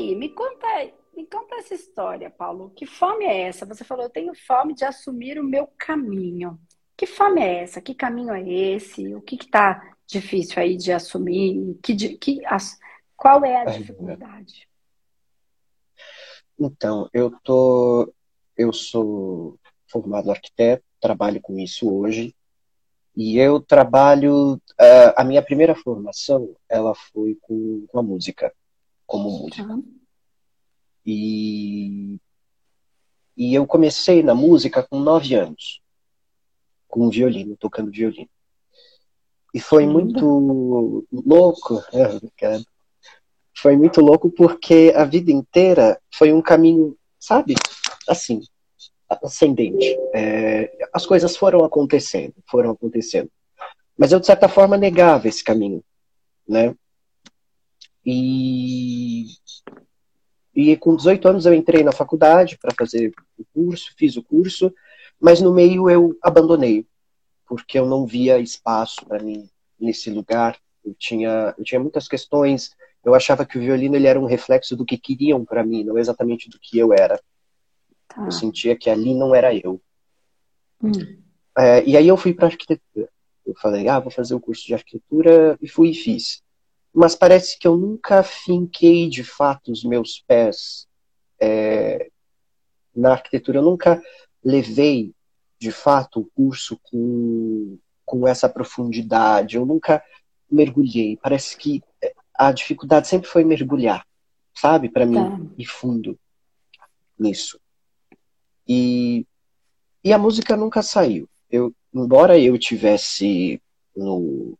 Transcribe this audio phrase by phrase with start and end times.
[0.00, 0.66] aí, me conta,
[1.14, 2.70] me conta essa história, Paulo.
[2.70, 3.66] Que fome é essa?
[3.66, 6.58] Você falou, eu tenho fome de assumir o meu caminho.
[6.96, 7.80] Que fome é essa?
[7.80, 9.14] Que caminho é esse?
[9.14, 11.78] O que está difícil aí de assumir?
[11.82, 12.78] Que, que, as,
[13.16, 14.68] qual é a dificuldade?
[16.58, 18.12] Então, eu tô,
[18.56, 22.34] eu sou formado arquiteto, trabalho com isso hoje.
[23.16, 28.52] E eu trabalho, uh, a minha primeira formação, ela foi com, com a música,
[29.10, 29.68] como músico.
[29.68, 29.84] Uhum.
[31.04, 32.16] E,
[33.36, 35.82] e eu comecei na música com nove anos,
[36.86, 38.30] com violino, tocando violino.
[39.52, 40.24] E foi muito
[41.10, 42.60] louco, é,
[43.56, 47.56] foi muito louco porque a vida inteira foi um caminho, sabe,
[48.08, 48.40] assim,
[49.08, 49.98] ascendente.
[50.14, 53.28] É, as coisas foram acontecendo, foram acontecendo.
[53.98, 55.82] Mas eu, de certa forma, negava esse caminho,
[56.46, 56.76] né?
[58.12, 59.26] E,
[60.54, 64.74] e com 18 anos eu entrei na faculdade para fazer o curso, fiz o curso,
[65.20, 66.86] mas no meio eu abandonei,
[67.46, 70.58] porque eu não via espaço para mim nesse lugar.
[70.84, 74.76] Eu tinha, eu tinha muitas questões, eu achava que o violino ele era um reflexo
[74.76, 77.20] do que queriam para mim, não exatamente do que eu era.
[78.08, 78.24] Tá.
[78.24, 79.80] Eu sentia que ali não era eu.
[80.82, 80.90] Hum.
[81.56, 83.08] É, e aí eu fui para arquitetura.
[83.46, 86.42] Eu falei, ah, vou fazer o curso de arquitetura e fui e fiz.
[86.92, 90.88] Mas parece que eu nunca finquei de fato os meus pés
[91.40, 92.10] é,
[92.94, 93.58] na arquitetura.
[93.58, 94.02] Eu nunca
[94.42, 95.14] levei
[95.58, 99.56] de fato o curso com, com essa profundidade.
[99.56, 100.02] Eu nunca
[100.50, 101.16] mergulhei.
[101.16, 101.82] Parece que
[102.34, 104.06] a dificuldade sempre foi mergulhar,
[104.54, 105.38] sabe, para mim, tá.
[105.58, 106.18] e fundo
[107.18, 107.60] nisso.
[108.66, 109.26] E,
[110.02, 111.28] e a música nunca saiu.
[111.50, 113.60] Eu, embora eu tivesse
[113.94, 114.56] no,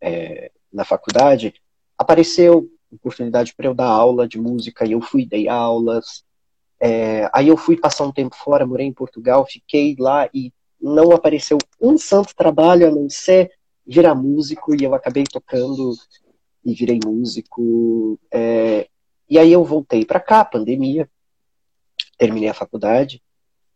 [0.00, 1.54] é, na faculdade,
[1.96, 6.24] apareceu oportunidade para eu dar aula de música e eu fui dei aulas.
[6.78, 11.10] É, aí eu fui passar um tempo fora, morei em Portugal, fiquei lá e não
[11.12, 13.50] apareceu um santo trabalho a não ser
[13.86, 15.94] virar músico e eu acabei tocando
[16.62, 18.18] e virei músico.
[18.30, 18.86] É,
[19.28, 21.08] e aí eu voltei para cá, pandemia,
[22.18, 23.22] terminei a faculdade,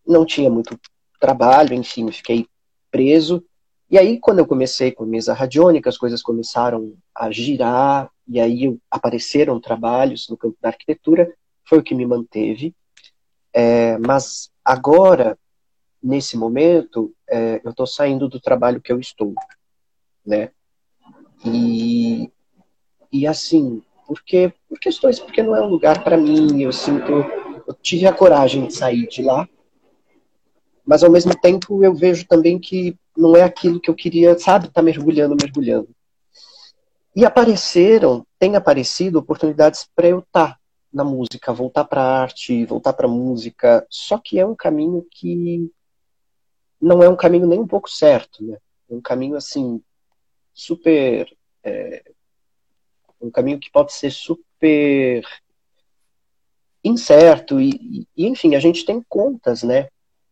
[0.07, 0.79] não tinha muito
[1.19, 2.47] trabalho, enfim, fiquei
[2.91, 3.43] preso.
[3.91, 8.79] E aí, quando eu comecei com mesa radiônica, as coisas começaram a girar, e aí
[8.91, 11.33] apareceram trabalhos no campo da arquitetura,
[11.65, 12.75] foi o que me manteve.
[13.53, 15.37] É, mas agora,
[16.01, 19.35] nesse momento, é, eu estou saindo do trabalho que eu estou,
[20.25, 20.51] né?
[21.45, 22.31] E,
[23.11, 27.25] e assim, porque, por questões, porque não é um lugar para mim, eu sinto
[27.71, 29.49] eu tive a coragem de sair de lá,
[30.85, 34.69] mas ao mesmo tempo eu vejo também que não é aquilo que eu queria, sabe,
[34.69, 35.89] tá mergulhando, mergulhando.
[37.15, 40.61] E apareceram, tem aparecido oportunidades para eu estar tá
[40.93, 45.71] na música, voltar para arte, voltar para música, só que é um caminho que
[46.81, 48.57] não é um caminho nem um pouco certo, né?
[48.89, 49.83] É um caminho assim
[50.53, 51.31] super
[51.63, 52.03] é,
[53.21, 55.23] um caminho que pode ser super
[56.83, 59.89] incerto e, e, enfim, a gente tem contas, né,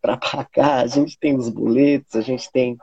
[0.09, 2.79] para pagar, a gente tem os boletos, a gente tem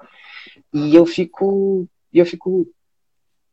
[0.74, 2.68] e eu fico eu fico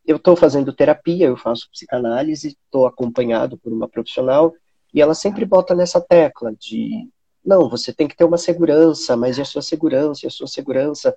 [0.04, 4.52] eu estou fazendo terapia, eu faço psicanálise, estou acompanhado por uma profissional
[4.92, 7.08] e ela sempre bota nessa tecla de
[7.44, 10.46] não, você tem que ter uma segurança, mas e a sua segurança, e a sua
[10.46, 11.16] segurança?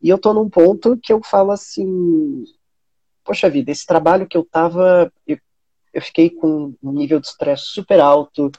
[0.00, 2.44] E eu estou num ponto que eu falo assim,
[3.22, 5.38] poxa vida, esse trabalho que eu tava, eu
[5.92, 8.50] eu fiquei com um nível de estresse super alto,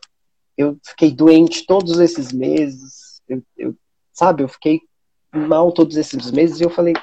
[0.57, 3.00] eu fiquei doente todos esses meses,
[3.31, 3.75] eu, eu,
[4.11, 4.81] sabe, eu fiquei
[5.33, 6.93] mal todos esses meses e eu falei,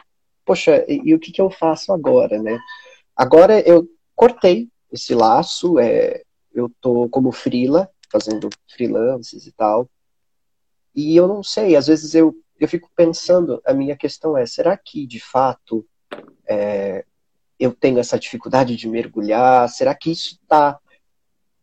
[0.44, 2.58] poxa, e, e o que, que eu faço agora, né?
[3.16, 6.22] Agora eu cortei esse laço, é,
[6.52, 9.88] eu tô como frila, fazendo freelances e tal,
[10.94, 14.76] e eu não sei, às vezes eu, eu fico pensando, a minha questão é, será
[14.76, 15.86] que de fato
[16.48, 17.04] é,
[17.58, 19.68] eu tenho essa dificuldade de mergulhar?
[19.68, 20.78] Será que isso está.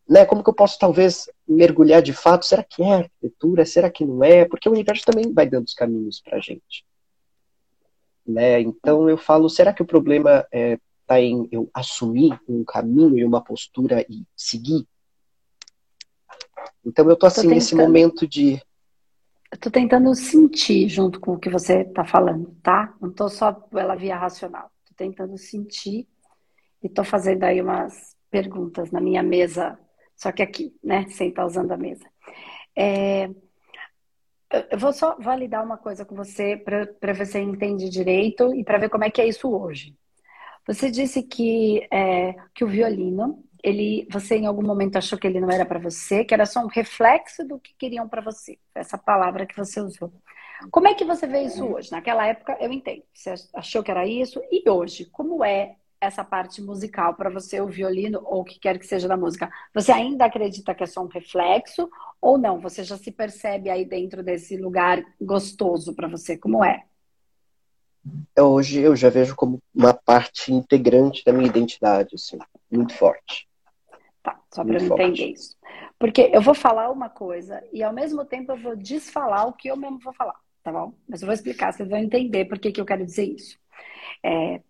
[0.08, 2.46] Né, como que eu posso talvez mergulhar de fato?
[2.46, 3.66] Será que é arquitetura?
[3.66, 4.46] Será que não é?
[4.46, 6.86] Porque o universo também vai dando os caminhos para a gente.
[8.26, 8.62] Né?
[8.62, 13.18] Então eu falo, será que o problema está é, tá em eu assumir um caminho
[13.18, 14.88] e uma postura e seguir?
[16.86, 18.62] Então eu tô assim tentando, nesse momento de.
[19.52, 22.94] Eu tô tentando sentir junto com o que você está falando, tá?
[23.02, 26.08] Não tô só pela via racional tentando sentir
[26.82, 29.78] e estou fazendo aí umas perguntas na minha mesa,
[30.16, 32.06] só que aqui, né, sem estar usando a mesa.
[32.76, 33.30] É,
[34.72, 38.78] eu vou só validar uma coisa com você para ver se entende direito e para
[38.78, 39.96] ver como é que é isso hoje.
[40.68, 45.40] Você disse que, é, que o violino ele, você em algum momento achou que ele
[45.40, 48.60] não era para você, que era só um reflexo do que queriam para você.
[48.76, 50.14] Essa palavra que você usou.
[50.70, 51.92] Como é que você vê isso hoje?
[51.92, 53.02] Naquela época, eu entendo.
[53.12, 54.40] Você achou que era isso.
[54.52, 58.78] E hoje, como é essa parte musical para você, o violino ou o que quer
[58.78, 59.50] que seja da música?
[59.74, 61.90] Você ainda acredita que é só um reflexo
[62.22, 62.60] ou não?
[62.60, 66.38] Você já se percebe aí dentro desse lugar gostoso para você?
[66.38, 66.84] Como é?
[68.38, 72.38] Hoje eu já vejo como uma parte integrante da minha identidade, assim,
[72.72, 73.48] muito forte.
[74.22, 75.56] Tá, só para eu entender isso.
[75.98, 79.70] Porque eu vou falar uma coisa e ao mesmo tempo eu vou desfalar o que
[79.70, 80.94] eu mesmo vou falar, tá bom?
[81.08, 83.58] Mas eu vou explicar, vocês vão entender por que, que eu quero dizer isso.
[84.24, 84.62] É...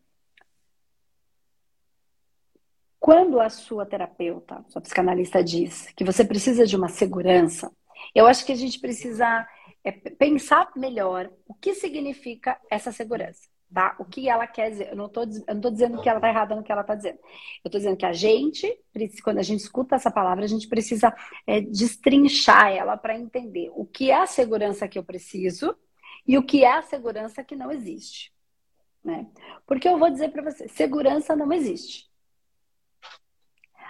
[3.06, 7.72] Quando a sua terapeuta, sua psicanalista diz que você precisa de uma segurança,
[8.16, 9.48] eu acho que a gente precisa
[9.84, 13.96] é, pensar melhor o que significa essa segurança tá?
[14.00, 14.90] O que ela quer dizer.
[14.90, 15.25] Eu não estou
[15.72, 17.19] dizendo que ela está errada no que ela está dizendo.
[17.63, 18.75] Eu estou dizendo que a gente,
[19.24, 21.13] quando a gente escuta essa palavra, a gente precisa
[21.46, 25.78] é, destrinchar ela para entender o que é a segurança que eu preciso
[26.25, 28.34] e o que é a segurança que não existe.
[29.04, 29.28] Né?
[29.68, 32.10] Porque eu vou dizer para você, segurança não existe.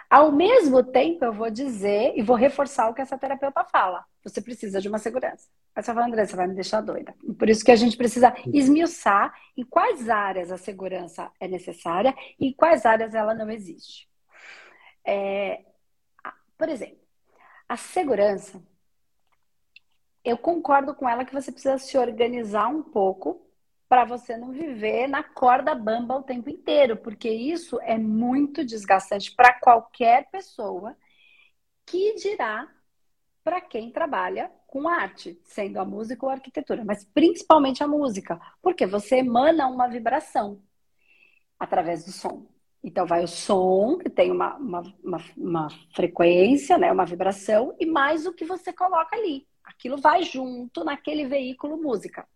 [0.10, 4.06] Ao mesmo tempo, eu vou dizer e vou reforçar o que essa terapeuta fala.
[4.24, 5.48] Você precisa de uma segurança.
[5.75, 7.13] Aí você fala, André, você vai me deixar doida.
[7.38, 12.48] Por isso que a gente precisa esmiuçar em quais áreas a segurança é necessária e
[12.48, 14.07] em quais áreas ela não existe.
[15.06, 15.63] É,
[16.57, 17.00] por exemplo,
[17.68, 18.62] a segurança,
[20.24, 23.46] eu concordo com ela que você precisa se organizar um pouco
[23.87, 29.33] para você não viver na corda bamba o tempo inteiro, porque isso é muito desgastante
[29.35, 30.95] para qualquer pessoa,
[31.85, 32.67] que dirá
[33.43, 38.41] para quem trabalha com arte, sendo a música ou a arquitetura, mas principalmente a música,
[38.61, 40.61] porque você emana uma vibração
[41.59, 42.47] através do som.
[42.83, 47.85] Então, vai o som, que tem uma, uma, uma, uma frequência, né, uma vibração, e
[47.85, 49.47] mais o que você coloca ali.
[49.63, 52.27] Aquilo vai junto naquele veículo música.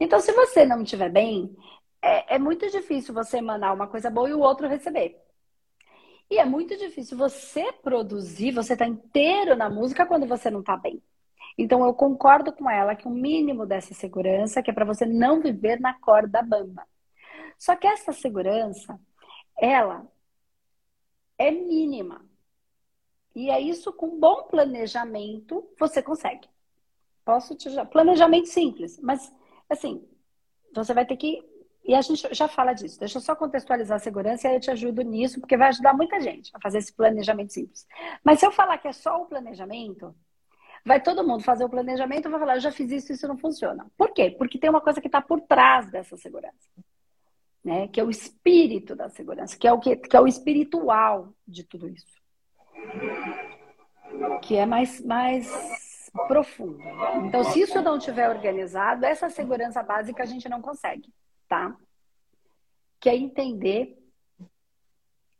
[0.00, 1.56] Então, se você não estiver bem,
[2.00, 5.20] é, é muito difícil você emanar uma coisa boa e o outro receber.
[6.30, 10.76] E é muito difícil você produzir, você tá inteiro na música quando você não tá
[10.76, 11.02] bem.
[11.58, 15.40] Então eu concordo com ela que o mínimo dessa segurança que é para você não
[15.40, 16.86] viver na corda bamba.
[17.58, 18.98] Só que essa segurança,
[19.58, 20.06] ela
[21.38, 22.24] é mínima.
[23.34, 26.48] E é isso com bom planejamento você consegue.
[27.24, 29.32] Posso te planejamento simples, mas
[29.72, 30.06] assim,
[30.74, 31.42] você vai ter que.
[31.84, 32.98] E a gente já fala disso.
[32.98, 35.92] Deixa eu só contextualizar a segurança e aí eu te ajudo nisso, porque vai ajudar
[35.92, 37.86] muita gente a fazer esse planejamento simples.
[38.24, 40.14] Mas se eu falar que é só o planejamento,
[40.86, 43.36] vai todo mundo fazer o planejamento e vai falar, eu já fiz isso, isso não
[43.36, 43.84] funciona.
[43.96, 44.30] Por quê?
[44.30, 46.70] Porque tem uma coisa que está por trás dessa segurança.
[47.64, 47.88] Né?
[47.88, 51.64] Que é o espírito da segurança, que é o que, que é o espiritual de
[51.64, 52.22] tudo isso.
[54.42, 55.91] Que é mais, mais
[56.28, 56.78] profundo.
[57.24, 61.12] Então, se isso não tiver organizado, essa segurança básica a gente não consegue,
[61.48, 61.76] tá?
[63.00, 63.98] Que é entender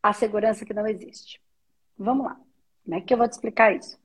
[0.02, 1.40] a segurança que não existe.
[1.96, 2.40] Vamos lá.
[2.84, 4.00] Como é que eu vou te explicar isso?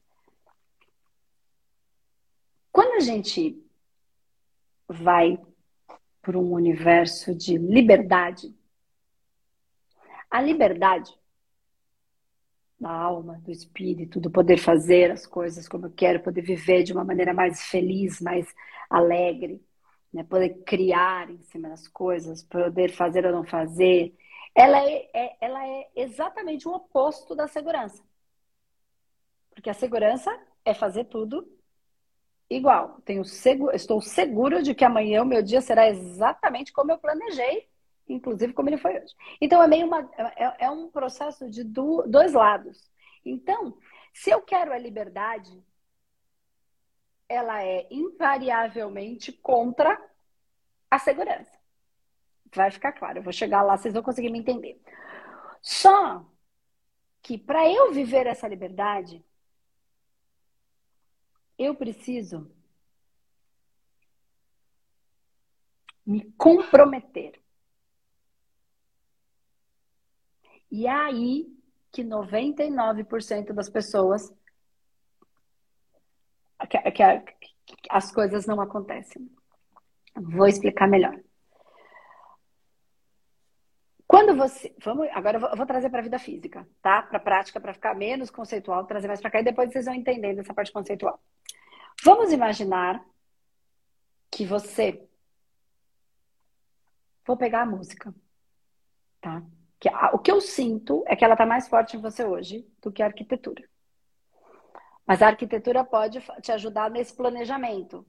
[2.71, 3.59] Quando a gente
[4.87, 5.39] vai
[6.21, 8.53] para um universo de liberdade,
[10.29, 11.17] a liberdade
[12.79, 16.93] da alma, do espírito, do poder fazer as coisas como eu quero, poder viver de
[16.93, 18.47] uma maneira mais feliz, mais
[18.89, 19.61] alegre,
[20.13, 20.23] né?
[20.23, 24.15] poder criar em cima das coisas, poder fazer ou não fazer.
[24.53, 28.03] Ela é, é, ela é exatamente o oposto da segurança.
[29.51, 30.31] Porque a segurança
[30.63, 31.47] é fazer tudo
[32.49, 33.01] igual.
[33.03, 37.67] Tenho seguro, estou seguro de que amanhã o meu dia será exatamente como eu planejei
[38.07, 39.14] inclusive como ele foi hoje.
[39.42, 42.90] Então é meio uma, é, é um processo de do, dois lados.
[43.26, 43.78] Então,
[44.14, 45.64] se eu quero a liberdade,
[47.28, 49.99] ela é invariavelmente contra
[50.90, 51.57] a segurança.
[52.56, 54.81] Vai ficar claro, eu vou chegar lá, vocês vão conseguir me entender.
[55.61, 56.26] Só
[57.21, 59.23] que para eu viver essa liberdade,
[61.57, 62.49] eu preciso
[66.06, 67.42] me comprometer.
[70.77, 71.47] E é aí
[71.91, 74.31] que 99% das pessoas
[76.69, 77.19] que, que,
[77.65, 79.27] que, as coisas não acontecem.
[80.15, 81.19] Vou explicar melhor.
[84.05, 84.71] Quando você.
[84.85, 87.01] Vamos, agora eu vou, eu vou trazer para a vida física, tá?
[87.01, 89.95] Para a prática, para ficar menos conceitual, trazer mais para cá e depois vocês vão
[89.95, 91.19] entendendo essa parte conceitual.
[92.03, 93.03] Vamos imaginar
[94.29, 95.09] que você.
[97.25, 98.13] Vou pegar a música,
[99.19, 99.43] tá?
[99.79, 102.91] Que, o que eu sinto é que ela está mais forte em você hoje do
[102.91, 103.63] que a arquitetura.
[105.05, 108.05] Mas a arquitetura pode te ajudar nesse planejamento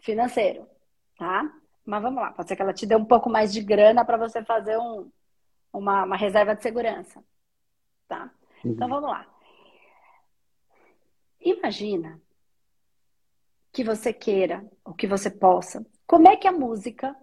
[0.00, 0.66] financeiro,
[1.16, 1.52] tá?
[1.84, 4.16] Mas vamos lá, pode ser que ela te dê um pouco mais de grana para
[4.16, 5.10] você fazer um,
[5.72, 7.22] uma, uma, reserva de segurança,
[8.08, 8.32] tá?
[8.64, 8.72] Uhum.
[8.72, 9.26] Então vamos lá.
[11.40, 12.20] Imagina
[13.72, 15.84] que você queira, ou que você possa.
[16.06, 17.16] Como é que a música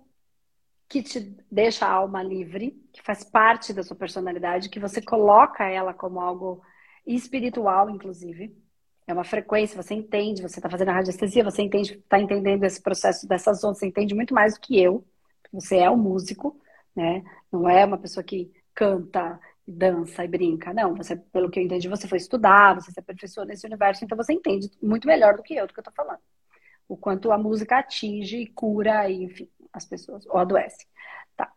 [0.89, 5.63] que te deixa a alma livre, que faz parte da sua personalidade, que você coloca
[5.69, 6.61] ela como algo
[7.05, 8.57] espiritual, inclusive,
[9.05, 12.81] é uma frequência, você entende, você está fazendo a radiestesia, você entende, está entendendo esse
[12.81, 15.05] processo dessas ondas, você entende muito mais do que eu.
[15.51, 16.59] Você é um músico,
[16.95, 17.23] né?
[17.51, 20.73] Não é uma pessoa que canta, dança e brinca.
[20.73, 24.17] Não, você, pelo que eu entendi, você foi estudar, você se aperfeiçoou nesse universo, então
[24.17, 26.21] você entende muito melhor do que eu do que eu estou falando.
[26.87, 30.87] O quanto a música atinge e cura, enfim, as pessoas, ou adoece.
[31.35, 31.51] Tá.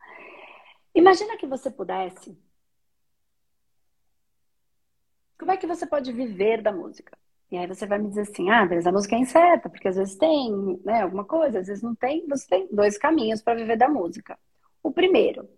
[0.94, 2.36] Imagina que você pudesse.
[5.38, 7.16] Como é que você pode viver da música?
[7.50, 9.96] E aí você vai me dizer assim, ah, beleza, a música é incerta, porque às
[9.96, 12.26] vezes tem, né, alguma coisa, às vezes não tem.
[12.28, 14.38] Você tem dois caminhos para viver da música.
[14.82, 15.48] O primeiro,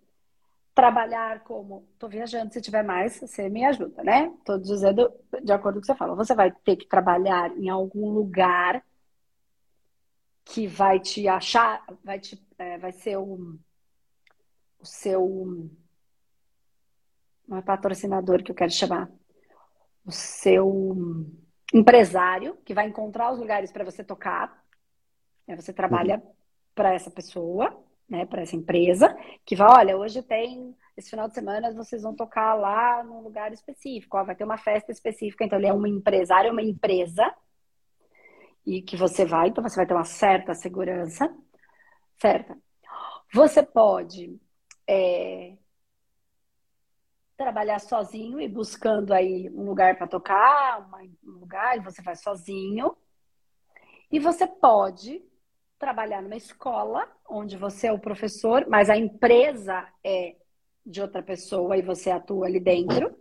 [0.73, 4.33] trabalhar como, tô viajando, se tiver mais, você me ajuda, né?
[4.43, 5.09] Tô dizendo
[5.41, 6.15] de acordo com o que você fala.
[6.15, 8.83] Você vai ter que trabalhar em algum lugar
[10.45, 13.57] que vai te achar, vai te, é, vai ser o,
[14.79, 15.69] o seu,
[17.47, 19.09] não é patrocinador que eu quero chamar,
[20.05, 20.95] o seu
[21.73, 24.63] empresário que vai encontrar os lugares para você tocar.
[25.47, 25.55] Né?
[25.55, 26.31] Você trabalha uhum.
[26.75, 27.75] para essa pessoa,
[28.07, 28.25] né?
[28.25, 32.53] Para essa empresa que vai, olha, hoje tem esse final de semana vocês vão tocar
[32.53, 35.43] lá num lugar específico, ó, vai ter uma festa específica.
[35.43, 37.33] Então ele é um empresário, é uma empresa
[38.65, 41.33] e que você vai, então você vai ter uma certa segurança,
[42.17, 42.57] certa.
[43.33, 44.39] Você pode
[44.87, 45.55] é,
[47.37, 50.89] trabalhar sozinho e buscando aí um lugar para tocar,
[51.23, 52.95] um lugar, e você vai sozinho.
[54.11, 55.21] E você pode
[55.77, 60.35] trabalhar numa escola onde você é o professor, mas a empresa é
[60.85, 63.17] de outra pessoa e você atua ali dentro.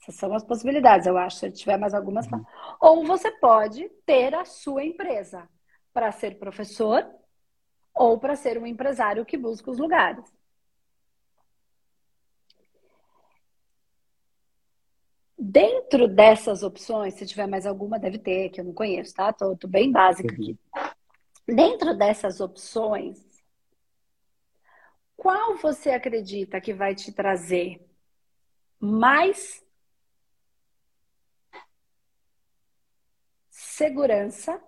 [0.00, 1.38] Essas são as possibilidades, eu acho.
[1.38, 2.26] Se tiver mais algumas.
[2.26, 2.44] Uhum.
[2.80, 5.48] Ou você pode ter a sua empresa
[5.92, 7.06] para ser professor
[7.94, 10.24] ou para ser um empresário que busca os lugares.
[15.36, 19.32] Dentro dessas opções, se tiver mais alguma, deve ter, que eu não conheço, tá?
[19.32, 20.58] Tô, tô bem básica aqui.
[21.46, 23.18] Dentro dessas opções,
[25.16, 27.84] qual você acredita que vai te trazer
[28.80, 29.64] mais
[33.78, 34.60] segurança?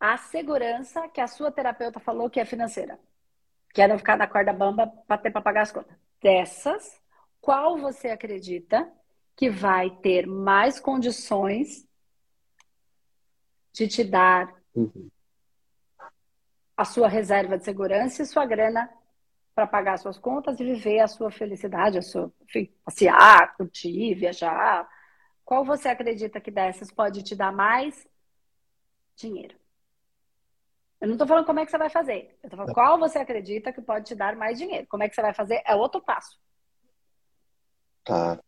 [0.00, 2.98] A segurança que a sua terapeuta falou que é financeira.
[3.74, 5.94] Que é não ficar na corda bamba para ter para pagar as contas.
[6.20, 7.00] Dessas,
[7.40, 8.90] qual você acredita
[9.36, 11.86] que vai ter mais condições
[13.72, 15.08] de te dar uhum.
[16.76, 18.90] a sua reserva de segurança e sua grana
[19.54, 24.88] para pagar suas contas e viver a sua felicidade, a sua, enfim, passear, curtir, viajar.
[25.48, 28.06] Qual você acredita que dessas pode te dar mais
[29.16, 29.56] dinheiro?
[31.00, 32.36] Eu não estou falando como é que você vai fazer.
[32.42, 34.86] Eu estou falando qual você acredita que pode te dar mais dinheiro.
[34.90, 36.38] Como é que você vai fazer é outro passo.
[38.04, 38.38] Tá.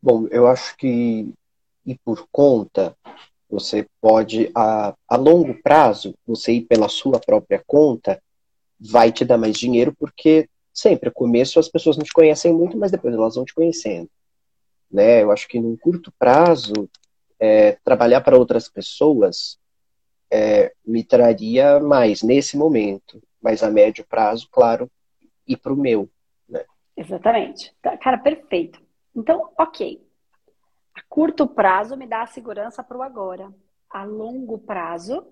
[0.00, 1.34] Bom, eu acho que
[1.84, 2.96] ir por conta,
[3.50, 8.22] você pode, a, a longo prazo, você ir pela sua própria conta,
[8.78, 12.78] vai te dar mais dinheiro, porque sempre, no começo, as pessoas não te conhecem muito,
[12.78, 14.08] mas depois elas vão te conhecendo.
[14.90, 15.22] Né?
[15.22, 16.88] Eu acho que num curto prazo,
[17.38, 19.58] é, trabalhar para outras pessoas
[20.30, 24.90] é, me traria mais nesse momento, mas a médio prazo, claro,
[25.46, 26.08] ir para o meu.
[26.48, 26.64] Né?
[26.96, 27.74] Exatamente.
[27.80, 28.80] Tá, cara, perfeito.
[29.14, 30.04] Então, ok.
[30.94, 33.52] A curto prazo me dá a segurança para o agora.
[33.90, 35.26] A longo prazo,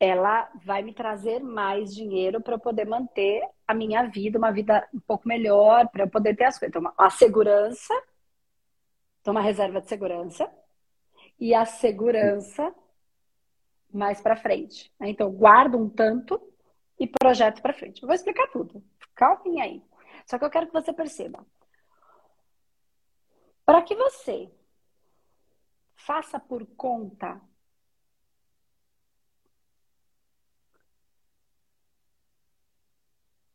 [0.00, 4.88] ela vai me trazer mais dinheiro para eu poder manter a minha vida, uma vida
[4.94, 6.74] um pouco melhor, para eu poder ter as coisas.
[6.74, 7.94] Então, a segurança,
[9.20, 10.50] então uma reserva de segurança,
[11.38, 12.74] e a segurança
[13.92, 14.90] mais para frente.
[14.98, 15.10] Né?
[15.10, 16.40] Então, guardo um tanto
[16.98, 18.02] e projeto para frente.
[18.02, 18.82] Eu vou explicar tudo.
[19.14, 19.82] Calma aí.
[20.24, 21.44] Só que eu quero que você perceba.
[23.66, 24.50] Para que você
[25.94, 27.40] faça por conta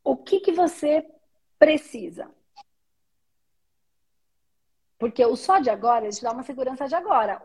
[0.05, 1.05] o que, que você
[1.57, 2.29] precisa.
[4.97, 7.41] Porque o só de agora, ele te dá uma segurança de agora.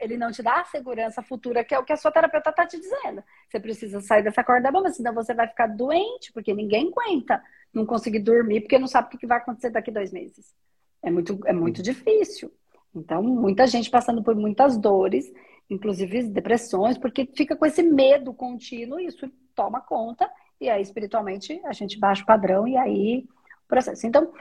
[0.00, 2.64] ele não te dá a segurança futura, que é o que a sua terapeuta está
[2.64, 3.22] te dizendo.
[3.48, 7.42] Você precisa sair dessa corda bamba, senão você vai ficar doente, porque ninguém aguenta
[7.74, 10.54] não conseguir dormir, porque não sabe o que vai acontecer daqui dois meses.
[11.02, 12.52] É muito, é muito difícil.
[12.94, 15.30] Então, muita gente passando por muitas dores,
[15.68, 21.60] inclusive depressões, porque fica com esse medo contínuo e isso toma conta, e aí espiritualmente
[21.64, 23.26] a gente baixa o padrão e aí
[23.64, 24.06] o processo.
[24.06, 24.32] Então,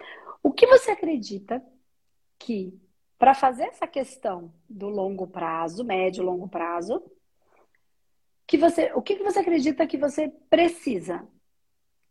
[0.41, 1.63] o que você acredita
[2.39, 2.79] que
[3.17, 7.03] para fazer essa questão do longo prazo, médio longo prazo,
[8.45, 11.27] que você, o que, que você acredita que você precisa?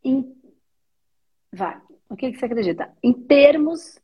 [0.02, 0.36] Em,
[1.52, 2.94] vai, o que, que você acredita?
[3.02, 3.98] Em termos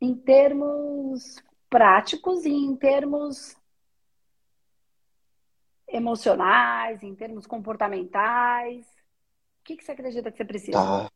[0.00, 3.56] em termos práticos e em termos
[5.92, 8.84] emocionais, em termos comportamentais.
[9.60, 10.72] O que, que você acredita que você precisa?
[10.72, 11.10] Tá.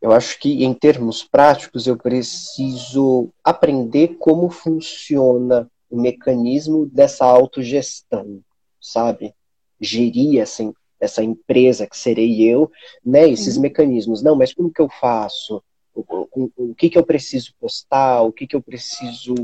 [0.00, 8.40] Eu acho que, em termos práticos, eu preciso aprender como funciona o mecanismo dessa autogestão,
[8.80, 9.34] sabe?
[9.80, 10.70] Gerir essa,
[11.00, 12.70] essa empresa que serei eu,
[13.04, 13.28] né?
[13.28, 13.60] Esses Sim.
[13.60, 14.22] mecanismos.
[14.22, 15.62] Não, mas como que eu faço?
[15.94, 18.22] O, o, o, que que eu preciso postar?
[18.22, 19.34] O que que eu preciso,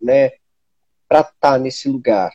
[0.00, 0.32] né?
[1.08, 2.32] Para estar nesse lugar.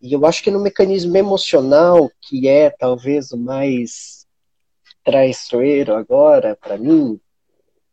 [0.00, 4.26] E eu acho que no mecanismo emocional, que é talvez o mais
[5.04, 7.18] traiçoeiro agora para mim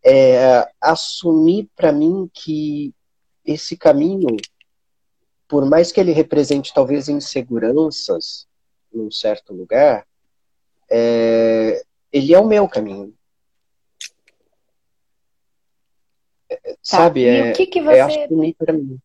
[0.03, 2.93] é assumir para mim que
[3.43, 4.38] esse caminho,
[5.47, 8.47] por mais que ele represente talvez inseguranças
[8.93, 10.05] num certo lugar,
[10.89, 13.13] é, ele é o meu caminho.
[16.47, 16.77] É, tá.
[16.83, 17.21] Sabe?
[17.21, 17.97] E é, o que que é você...
[17.97, 19.00] é assumir para mim.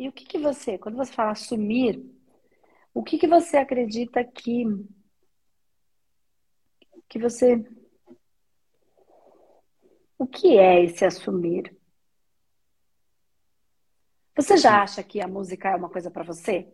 [0.00, 2.02] E o que que você, quando você fala assumir,
[2.94, 4.64] o que que você acredita que
[7.06, 7.62] que você.
[10.18, 11.76] O que é esse assumir?
[14.34, 16.72] Você já acha que a música é uma coisa para você?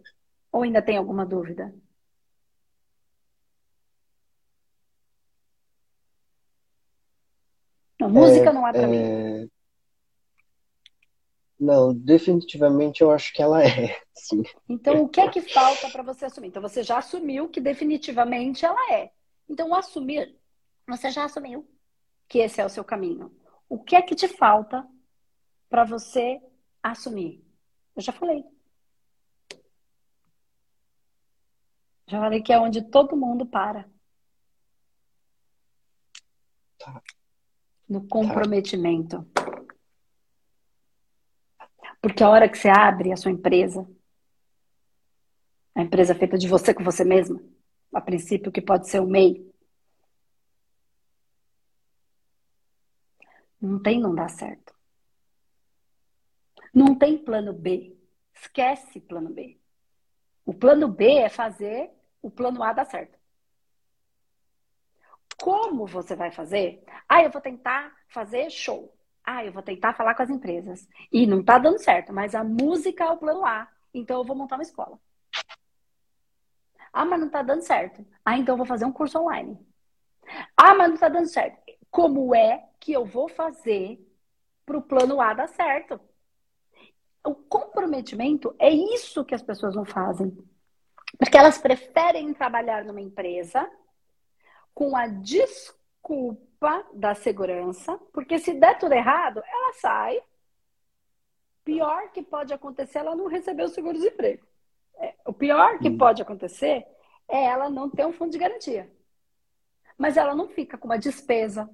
[0.52, 1.75] Ou ainda tem alguma dúvida?
[7.98, 8.87] Não, música é, não é para é...
[8.87, 9.50] mim.
[11.59, 13.99] Não, definitivamente eu acho que ela é.
[14.14, 14.42] Sim.
[14.69, 16.49] Então, o que é que falta para você assumir?
[16.49, 19.11] Então, você já assumiu que definitivamente ela é.
[19.49, 20.37] Então, assumir,
[20.87, 21.66] você já assumiu
[22.29, 23.35] que esse é o seu caminho.
[23.69, 24.87] O que é que te falta
[25.69, 26.40] para você
[26.83, 27.45] assumir?
[27.95, 28.45] Eu já falei.
[32.09, 33.88] Já falei que é onde todo mundo para.
[36.79, 37.03] Tá.
[37.88, 39.25] No comprometimento.
[39.35, 39.45] Tá.
[42.07, 43.85] Porque a hora que você abre a sua empresa,
[45.75, 47.42] a empresa feita de você com você mesma,
[47.92, 49.45] a princípio, que pode ser o MEI.
[53.61, 54.73] Não tem não dá certo.
[56.73, 57.99] Não tem plano B.
[58.33, 59.59] Esquece plano B.
[60.45, 61.90] O plano B é fazer
[62.23, 63.19] o plano A dar certo.
[65.37, 66.85] Como você vai fazer?
[67.09, 68.95] Ah, eu vou tentar fazer show.
[69.26, 70.88] Ah, eu vou tentar falar com as empresas.
[71.12, 73.68] E não tá dando certo, mas a música é o plano A.
[73.92, 74.96] Então eu vou montar uma escola.
[76.92, 78.06] Ah, mas não está dando certo.
[78.24, 79.58] Ah, então eu vou fazer um curso online.
[80.56, 81.58] Ah, mas não está dando certo.
[81.90, 84.00] Como é que eu vou fazer
[84.64, 86.00] para o plano A dar certo?
[87.24, 90.38] O comprometimento é isso que as pessoas não fazem.
[91.18, 93.68] Porque elas preferem trabalhar numa empresa
[94.72, 96.45] com a desculpa
[96.95, 100.23] da segurança, porque se der tudo errado, ela sai.
[101.64, 104.47] Pior que pode acontecer, ela não recebeu o seguro-desemprego.
[104.99, 105.99] É, o pior que hum.
[105.99, 106.87] pode acontecer
[107.29, 108.90] é ela não ter um fundo de garantia.
[109.99, 111.69] Mas ela não fica com uma despesa.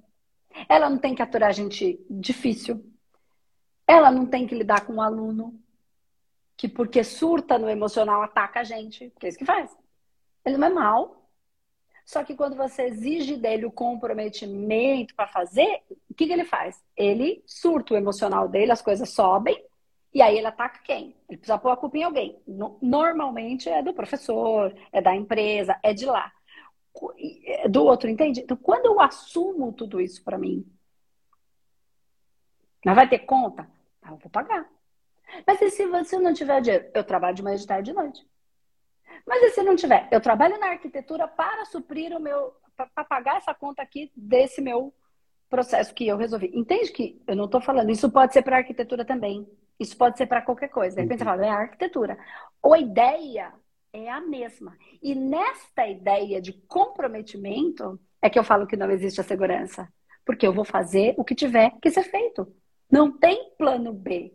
[0.67, 2.83] Ela não tem que aturar gente difícil.
[3.87, 5.59] Ela não tem que lidar com um aluno
[6.55, 9.11] que, porque surta no emocional, ataca a gente.
[9.19, 9.75] Que é isso que faz.
[10.45, 11.22] Ele não é mal.
[12.05, 16.83] Só que quando você exige dele o comprometimento para fazer, o que, que ele faz?
[16.95, 19.63] Ele surta o emocional dele, as coisas sobem
[20.13, 21.15] e aí ele ataca quem?
[21.27, 22.39] Ele precisa pôr a culpa em alguém.
[22.81, 26.31] Normalmente é do professor, é da empresa, é de lá.
[27.45, 28.41] É do outro, entende?
[28.41, 30.63] Então, quando eu assumo tudo isso para mim,
[32.85, 33.67] mas vai ter conta?
[34.01, 34.69] Ah, eu vou pagar.
[35.47, 36.91] Mas e se você não tiver dinheiro?
[36.93, 38.27] Eu trabalho de manhã, de tarde e de noite.
[39.25, 40.07] Mas e se não tiver?
[40.11, 42.53] Eu trabalho na arquitetura para suprir o meu.
[42.75, 44.93] para pagar essa conta aqui desse meu
[45.49, 46.51] processo que eu resolvi.
[46.53, 49.47] Entende que eu não estou falando, isso pode ser para arquitetura também.
[49.79, 50.95] Isso pode ser para qualquer coisa.
[50.95, 52.17] De repente você fala, é arquitetura.
[52.61, 53.53] Ou a ideia
[53.91, 54.75] é a mesma.
[55.01, 59.87] E nesta ideia de comprometimento é que eu falo que não existe a segurança.
[60.25, 62.47] porque eu vou fazer o que tiver que ser feito.
[62.91, 64.33] Não tem plano B.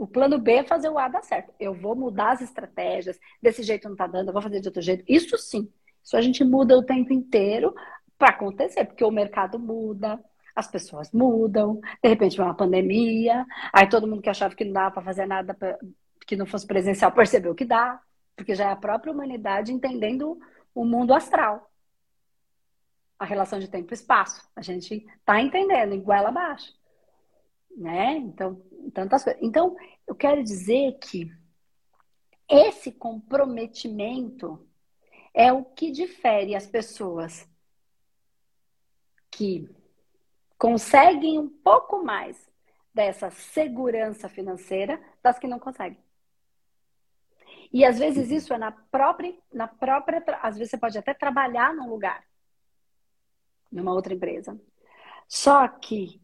[0.00, 1.52] O plano B é fazer o A dar certo.
[1.60, 4.80] Eu vou mudar as estratégias, desse jeito não tá dando, eu vou fazer de outro
[4.80, 5.04] jeito.
[5.06, 5.70] Isso sim.
[6.02, 7.74] Isso a gente muda o tempo inteiro
[8.16, 10.18] para acontecer, porque o mercado muda,
[10.56, 14.72] as pessoas mudam, de repente vem uma pandemia, aí todo mundo que achava que não
[14.72, 15.78] dava para fazer nada pra,
[16.26, 18.00] que não fosse presencial percebeu que dá,
[18.34, 20.40] porque já é a própria humanidade entendendo
[20.74, 21.70] o mundo astral.
[23.18, 24.48] A relação de tempo e espaço.
[24.56, 26.72] A gente está entendendo, goela abaixo.
[27.76, 28.16] Né?
[28.18, 28.60] Então,
[28.92, 29.42] tantas coisas.
[29.42, 31.30] Então, eu quero dizer que
[32.48, 34.66] esse comprometimento
[35.32, 37.48] é o que difere as pessoas
[39.30, 39.68] que
[40.58, 42.50] conseguem um pouco mais
[42.92, 45.98] dessa segurança financeira das que não conseguem.
[47.72, 51.72] E às vezes isso é na própria, na própria, às vezes você pode até trabalhar
[51.72, 52.24] num lugar,
[53.70, 54.60] numa outra empresa.
[55.28, 56.20] Só que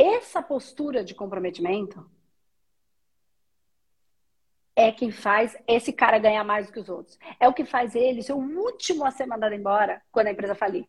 [0.00, 2.08] essa postura de comprometimento
[4.74, 7.18] é quem faz esse cara ganhar mais do que os outros.
[7.38, 10.54] É o que faz ele ser o último a ser mandado embora quando a empresa
[10.54, 10.88] falir.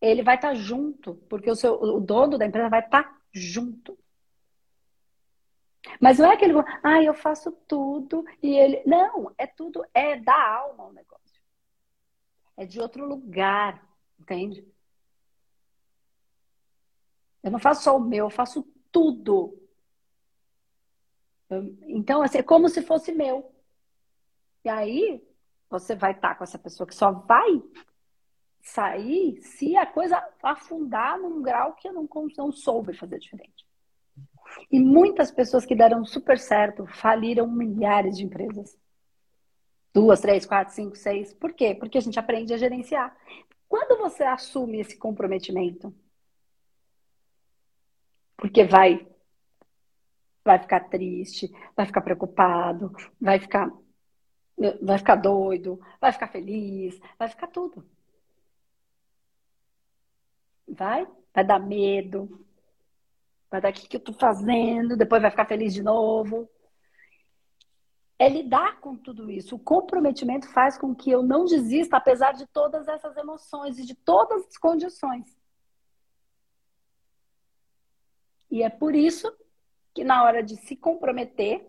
[0.00, 3.18] Ele vai estar tá junto, porque o, seu, o dono da empresa vai estar tá
[3.32, 3.98] junto.
[5.98, 6.52] Mas não é aquele,
[6.82, 8.82] ah, eu faço tudo e ele.
[8.84, 11.40] Não, é tudo, é da alma o negócio.
[12.56, 13.82] É de outro lugar,
[14.18, 14.66] entende?
[17.42, 19.56] Eu não faço só o meu, eu faço tudo.
[21.82, 23.52] Então, assim, é como se fosse meu.
[24.64, 25.22] E aí,
[25.68, 27.62] você vai estar com essa pessoa que só vai
[28.62, 33.66] sair se a coisa afundar num grau que eu não, não soube fazer diferente.
[34.70, 38.76] E muitas pessoas que deram super certo faliram milhares de empresas.
[39.94, 41.32] Duas, três, quatro, cinco, seis.
[41.32, 41.74] Por quê?
[41.74, 43.16] Porque a gente aprende a gerenciar.
[43.68, 45.94] Quando você assume esse comprometimento,
[48.40, 49.06] porque vai
[50.42, 53.70] vai ficar triste, vai ficar preocupado, vai ficar
[54.82, 57.84] vai ficar doido, vai ficar feliz, vai ficar tudo.
[60.66, 61.06] Vai?
[61.34, 62.46] Vai dar medo.
[63.50, 66.48] Vai dar o que eu tô fazendo, depois vai ficar feliz de novo.
[68.18, 69.56] É lidar com tudo isso.
[69.56, 73.94] O comprometimento faz com que eu não desista, apesar de todas essas emoções e de
[73.94, 75.39] todas as condições.
[78.50, 79.32] E é por isso
[79.94, 81.68] que na hora de se comprometer,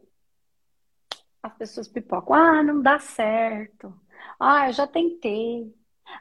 [1.41, 2.35] as pessoas pipocam.
[2.35, 3.93] Ah, não dá certo.
[4.39, 5.73] Ah, eu já tentei.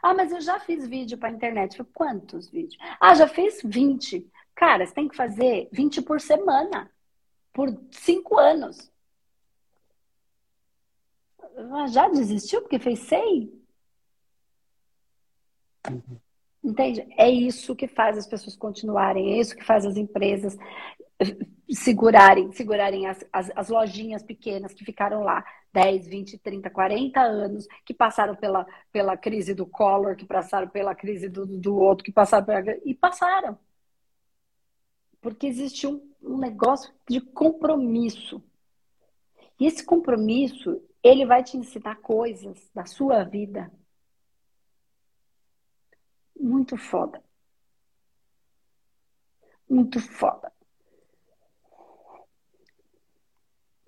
[0.03, 1.83] Ah, mas eu já fiz vídeo para internet.
[1.95, 2.77] Quantos vídeos?
[3.01, 4.31] Ah, já fiz 20.
[4.55, 6.91] Cara, você tem que fazer 20 por semana.
[7.53, 8.91] Por cinco anos.
[11.73, 13.53] Ah, já desistiu porque fez 100?
[15.91, 16.21] Uhum.
[16.63, 17.07] Entende?
[17.17, 20.57] É isso que faz as pessoas continuarem, é isso que faz as empresas
[21.71, 27.67] segurarem, segurarem as, as, as, lojinhas pequenas que ficaram lá 10, 20, 30, 40 anos,
[27.85, 32.13] que passaram pela, pela crise do Collor, que passaram pela crise do, do outro, que
[32.13, 32.77] passaram pela...
[32.85, 33.59] E passaram.
[35.21, 38.43] Porque existe um, um negócio de compromisso.
[39.59, 43.71] E esse compromisso, ele vai te ensinar coisas da sua vida
[46.41, 47.23] muito foda.
[49.69, 50.53] Muito foda.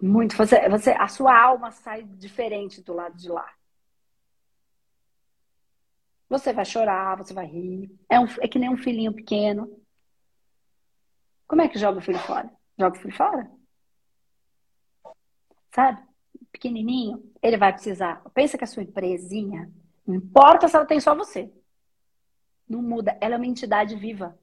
[0.00, 0.36] Muito.
[0.36, 3.48] Você, você, a sua alma sai diferente do lado de lá.
[6.28, 7.90] Você vai chorar, você vai rir.
[8.08, 9.80] É, um, é que nem um filhinho pequeno.
[11.46, 12.50] Como é que joga o filho fora?
[12.78, 13.50] Joga o filho fora?
[15.74, 16.02] Sabe?
[16.50, 18.22] Pequenininho, ele vai precisar.
[18.34, 19.70] Pensa que a sua empresinha,
[20.06, 21.52] não importa se ela tem só você.
[22.72, 23.18] Não muda.
[23.20, 24.38] Ela é uma entidade viva.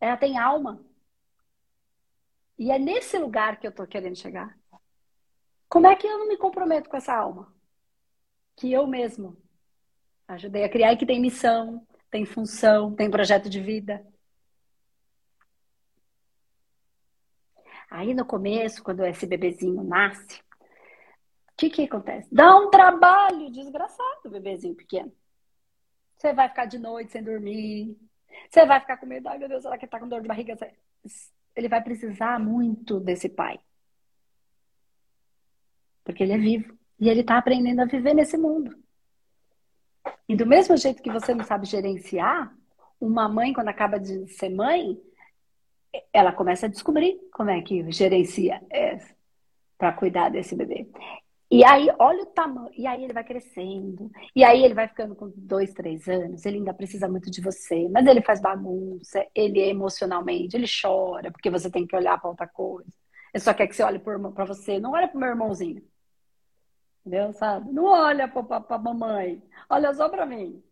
[0.00, 0.80] Ela tem alma.
[2.56, 4.56] E é nesse lugar que eu estou querendo chegar.
[5.68, 7.52] Como é que eu não me comprometo com essa alma?
[8.54, 9.36] Que eu mesmo
[10.28, 14.06] ajudei a criar e que tem missão, tem função, tem projeto de vida.
[17.90, 22.32] Aí no começo, quando esse bebezinho nasce, o que que acontece?
[22.32, 25.12] Dá um trabalho desgraçado o bebezinho pequeno.
[26.18, 27.96] Você vai ficar de noite sem dormir.
[28.50, 30.56] Você vai ficar com medo, ai meu Deus, ela que tá com dor de barriga
[31.54, 33.58] ele vai precisar muito desse pai.
[36.04, 36.78] Porque ele é vivo.
[37.00, 38.76] E ele está aprendendo a viver nesse mundo.
[40.28, 42.56] E do mesmo jeito que você não sabe gerenciar,
[43.00, 45.00] uma mãe, quando acaba de ser mãe,
[46.12, 48.98] ela começa a descobrir como é que gerencia é,
[49.76, 50.88] para cuidar desse bebê.
[51.50, 52.70] E aí, olha o tamanho.
[52.76, 54.10] E aí ele vai crescendo.
[54.36, 56.44] E aí ele vai ficando com dois, três anos.
[56.44, 57.88] Ele ainda precisa muito de você.
[57.88, 59.26] Mas ele faz bagunça.
[59.34, 62.90] Ele é emocionalmente, ele chora, porque você tem que olhar para outra coisa.
[63.32, 64.78] Ele só quer que você olhe para você.
[64.78, 65.82] Não olha para o meu irmãozinho.
[67.00, 67.32] Entendeu?
[67.32, 67.72] Sabe?
[67.72, 69.42] Não olha para a mamãe.
[69.70, 70.62] Olha só para mim.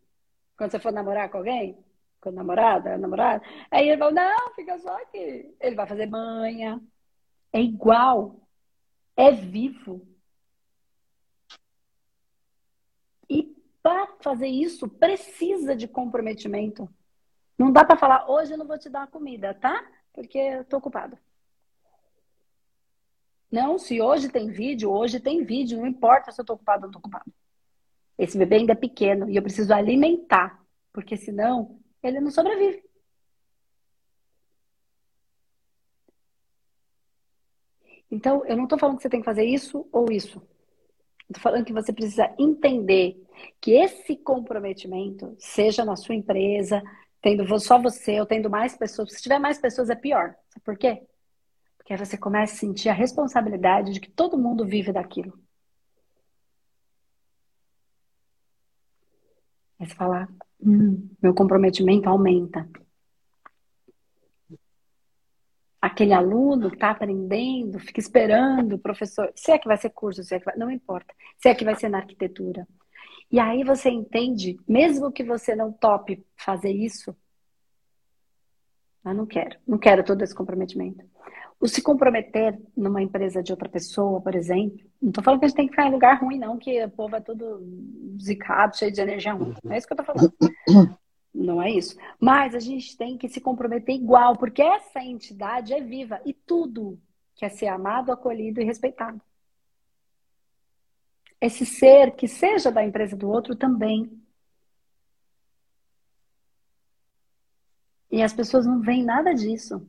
[0.57, 1.77] Quando você for namorar com alguém,
[2.21, 5.55] com a namorada, a namorada, aí ele fala, não, fica só aqui.
[5.59, 6.81] Ele vai fazer manha.
[7.53, 8.39] É igual.
[9.15, 10.01] É vivo.
[13.29, 13.55] E
[13.87, 16.89] para fazer isso, precisa de comprometimento.
[17.57, 19.81] Não dá para falar, hoje eu não vou te dar comida, tá?
[20.11, 21.17] Porque eu tô ocupado.
[23.49, 26.91] Não, se hoje tem vídeo, hoje tem vídeo, não importa se eu tô ocupado ou
[26.91, 27.31] não tô.
[28.17, 32.83] Esse bebê ainda é pequeno e eu preciso alimentar, porque senão ele não sobrevive.
[38.11, 40.45] Então, eu não estou falando que você tem que fazer isso ou isso.
[41.29, 43.25] Estou falando que você precisa entender
[43.61, 46.81] que esse comprometimento, seja na sua empresa,
[47.21, 50.35] tendo só você ou tendo mais pessoas, se tiver mais pessoas é pior.
[50.49, 51.03] Sabe por quê?
[51.77, 55.33] Porque aí você começa a sentir a responsabilidade de que todo mundo vive daquilo.
[59.79, 60.27] Aí você fala,
[60.59, 62.67] hum, meu comprometimento aumenta.
[65.79, 69.31] Aquele aluno que está aprendendo, fica esperando professor.
[69.35, 70.57] Se é que vai ser curso, se é que vai...
[70.57, 71.13] não importa.
[71.37, 72.67] Se é que vai ser na arquitetura.
[73.31, 77.15] E aí você entende, mesmo que você não tope fazer isso,
[79.03, 81.03] eu não quero, não quero todo esse comprometimento.
[81.59, 85.47] O se comprometer numa empresa de outra pessoa, por exemplo, não estou falando que a
[85.47, 87.63] gente tem que ficar em lugar ruim, não, que o povo é todo
[88.21, 89.55] zicado, cheio de energia ruim.
[89.63, 90.33] Não é isso que eu estou falando.
[91.33, 91.95] Não é isso.
[92.19, 96.99] Mas a gente tem que se comprometer igual, porque essa entidade é viva e tudo
[97.35, 99.21] quer ser amado, acolhido e respeitado.
[101.39, 104.11] Esse ser que seja da empresa do outro também.
[108.09, 109.87] E as pessoas não veem nada disso.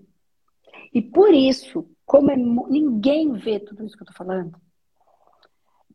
[0.93, 4.61] E por isso, como é, ninguém vê tudo isso que eu estou falando,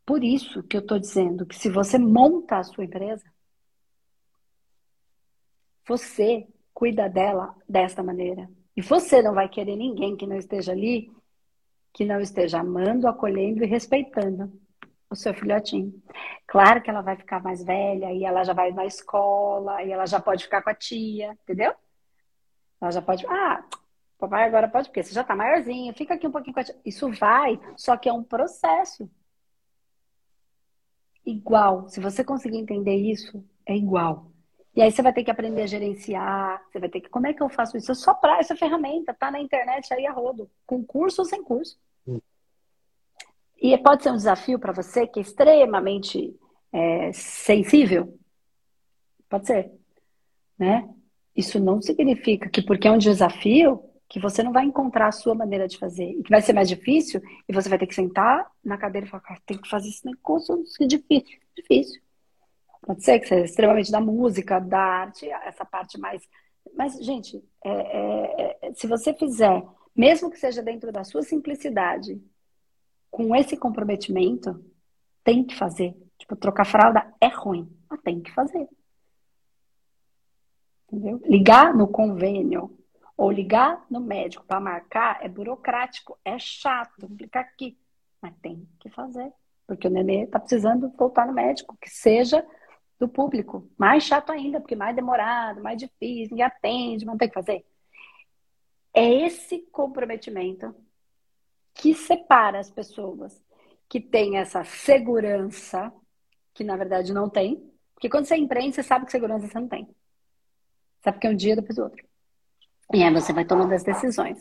[0.06, 3.24] por isso que eu estou dizendo que se você monta a sua empresa,
[5.88, 8.50] você cuida dela desta maneira.
[8.76, 11.12] E você não vai querer ninguém que não esteja ali,
[11.94, 14.52] que não esteja amando, acolhendo e respeitando
[15.14, 15.94] o seu filhotinho.
[16.48, 20.06] Claro que ela vai ficar mais velha e ela já vai na escola e ela
[20.06, 21.74] já pode ficar com a tia, entendeu?
[22.82, 23.64] Ela já pode, ah,
[24.24, 26.76] Papai agora pode, porque você já tá maiorzinho, fica aqui um pouquinho com a tia.
[26.86, 29.10] Isso vai, só que é um processo.
[31.26, 31.90] Igual.
[31.90, 34.32] Se você conseguir entender isso, é igual.
[34.76, 37.10] E aí você vai ter que aprender a gerenciar, você vai ter que.
[37.10, 37.92] Como é que eu faço isso?
[37.92, 41.44] Eu só pra essa ferramenta, tá na internet aí a rodo, com curso ou sem
[41.44, 41.78] curso.
[43.64, 46.38] E pode ser um desafio para você que é extremamente
[46.74, 48.20] é, sensível.
[49.30, 49.72] Pode ser.
[50.60, 50.90] Né?
[51.34, 55.34] Isso não significa que porque é um desafio, que você não vai encontrar a sua
[55.34, 58.46] maneira de fazer e que vai ser mais difícil e você vai ter que sentar
[58.62, 62.02] na cadeira e falar, tem que fazer esse negócio é difícil, difícil.
[62.82, 66.22] Pode ser que seja extremamente da música, da arte, essa parte mais.
[66.76, 69.64] Mas, gente, é, é, é, se você fizer,
[69.96, 72.22] mesmo que seja dentro da sua simplicidade,
[73.14, 74.60] com esse comprometimento,
[75.24, 75.96] tem que fazer.
[76.18, 78.68] Tipo, trocar fralda é ruim, mas tem que fazer.
[80.92, 81.22] Entendeu?
[81.24, 82.76] Ligar no convênio
[83.16, 87.78] ou ligar no médico para marcar é burocrático, é chato, fica aqui.
[88.20, 89.32] Mas tem que fazer,
[89.68, 92.44] porque o nenê está precisando voltar no médico, que seja
[93.00, 93.70] do público.
[93.78, 97.64] Mais chato ainda, porque mais demorado, mais difícil, ninguém atende, mas não tem que fazer.
[98.92, 100.74] É esse comprometimento
[101.74, 103.42] que separa as pessoas
[103.90, 105.92] que têm essa segurança,
[106.54, 107.72] que na verdade não tem.
[107.94, 109.88] Porque quando você empreende, você sabe que segurança você não tem.
[111.04, 112.06] Sabe que é um dia depois do outro.
[112.94, 114.40] E aí você vai tomando as decisões.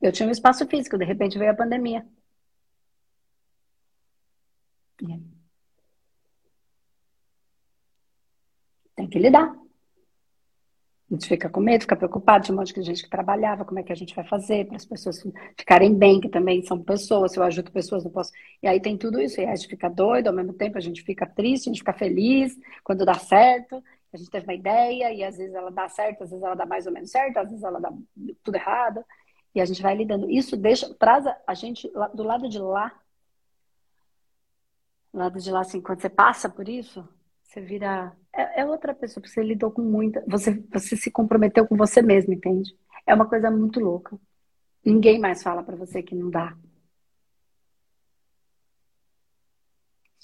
[0.00, 2.06] Eu tinha um espaço físico, de repente veio a pandemia.
[8.94, 9.65] Tem que lidar.
[11.08, 13.78] A gente fica com medo, fica preocupado, tinha um monte de gente que trabalhava, como
[13.78, 15.22] é que a gente vai fazer para as pessoas
[15.56, 18.32] ficarem bem, que também são pessoas, se eu ajudo pessoas, não posso.
[18.60, 21.02] E aí tem tudo isso, e a gente fica doido, ao mesmo tempo a gente
[21.02, 23.80] fica triste, a gente fica feliz quando dá certo,
[24.12, 26.66] a gente teve uma ideia e às vezes ela dá certo, às vezes ela dá
[26.66, 27.92] mais ou menos certo, às vezes ela dá
[28.42, 29.04] tudo errado.
[29.54, 30.30] E a gente vai lidando.
[30.30, 32.92] Isso deixa, traz a gente do lado de lá.
[35.12, 37.06] Do lado de lá, assim, quando você passa por isso,
[37.56, 38.14] você vira.
[38.32, 40.22] É, é outra pessoa, porque você lidou com muita.
[40.28, 42.76] Você, você se comprometeu com você mesmo, entende?
[43.06, 44.18] É uma coisa muito louca.
[44.84, 46.56] Ninguém mais fala para você que não dá.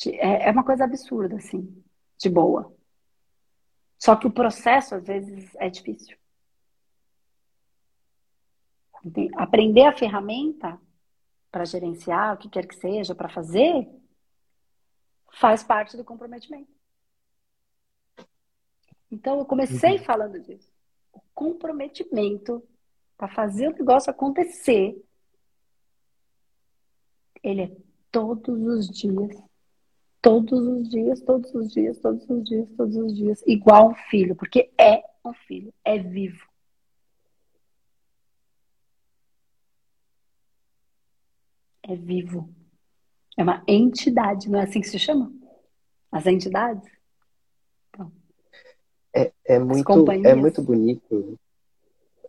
[0.07, 1.83] É, é uma coisa absurda, assim,
[2.18, 2.75] de boa.
[3.99, 6.16] Só que o processo, às vezes, é difícil.
[9.37, 10.79] Aprender a ferramenta
[11.51, 13.88] para gerenciar o que quer que seja, para fazer,
[15.33, 16.82] faz parte do comprometimento.
[19.12, 20.05] Então, eu comecei uhum.
[20.05, 20.72] falando disso.
[21.12, 22.66] O comprometimento
[23.14, 25.01] para fazer o negócio acontecer,
[27.42, 27.77] ele é
[28.11, 29.37] todos os dias.
[30.22, 33.42] Todos os dias, todos os dias, todos os dias, todos os dias.
[33.46, 36.48] Igual um filho, porque é um filho, é vivo.
[41.83, 42.48] É vivo.
[43.37, 45.31] É uma entidade, não é assim que se chama?
[46.11, 47.02] As entidades?
[49.14, 51.38] É, é, muito, é muito bonito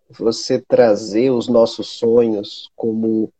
[0.09, 3.31] você trazer os nossos sonhos como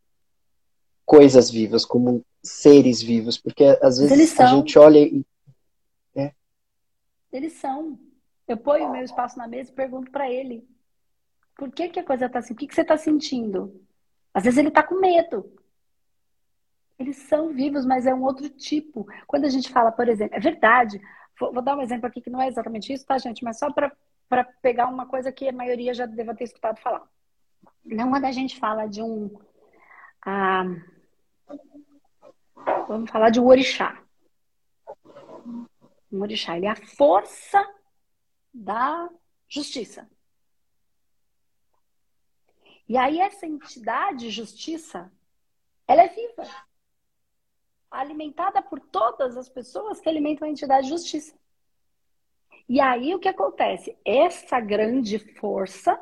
[1.04, 5.24] coisas vivas, como seres vivos, porque às vezes a gente olha e.
[6.14, 6.32] É.
[7.32, 7.98] Eles são.
[8.46, 10.66] Eu ponho o meu espaço na mesa e pergunto para ele:
[11.56, 12.52] por que, que a coisa tá assim?
[12.52, 13.80] O que, que você está sentindo?
[14.32, 15.52] Às vezes ele está com medo.
[16.98, 19.06] Eles são vivos, mas é um outro tipo.
[19.26, 21.00] Quando a gente fala, por exemplo, é verdade.
[21.38, 23.44] Vou, vou dar um exemplo aqui que não é exatamente isso, tá, gente?
[23.44, 23.92] Mas só para
[24.62, 27.08] pegar uma coisa que a maioria já deva ter escutado falar.
[27.84, 29.30] Não quando a gente fala de um.
[30.24, 30.64] Ah,
[32.88, 34.02] vamos falar de um orixá.
[36.10, 37.62] Um orixá, ele é a força
[38.52, 39.08] da
[39.48, 40.08] justiça.
[42.88, 45.10] E aí essa entidade justiça,
[45.88, 46.44] ela é viva
[47.94, 51.34] alimentada por todas as pessoas que alimentam a entidade de justiça.
[52.68, 53.96] E aí o que acontece?
[54.04, 56.00] Essa grande força,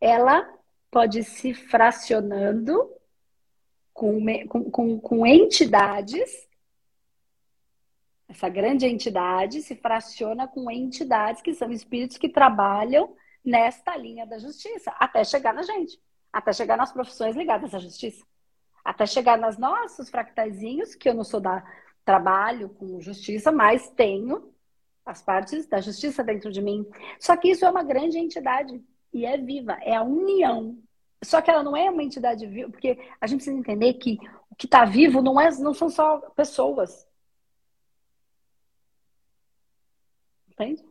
[0.00, 0.48] ela
[0.90, 2.90] pode se fracionando
[3.92, 6.48] com, com, com, com entidades.
[8.28, 14.38] Essa grande entidade se fraciona com entidades que são espíritos que trabalham nesta linha da
[14.38, 15.98] justiça, até chegar na gente,
[16.30, 18.24] até chegar nas profissões ligadas à justiça
[18.88, 21.62] até chegar nos nossos fractaizinhos, que eu não sou da
[22.06, 24.50] trabalho com justiça, mas tenho
[25.04, 26.88] as partes da justiça dentro de mim.
[27.20, 30.78] Só que isso é uma grande entidade e é viva, é a união.
[31.22, 34.18] Só que ela não é uma entidade viva, porque a gente precisa entender que
[34.50, 37.06] o que está vivo não, é, não são só pessoas.
[40.48, 40.82] Entende?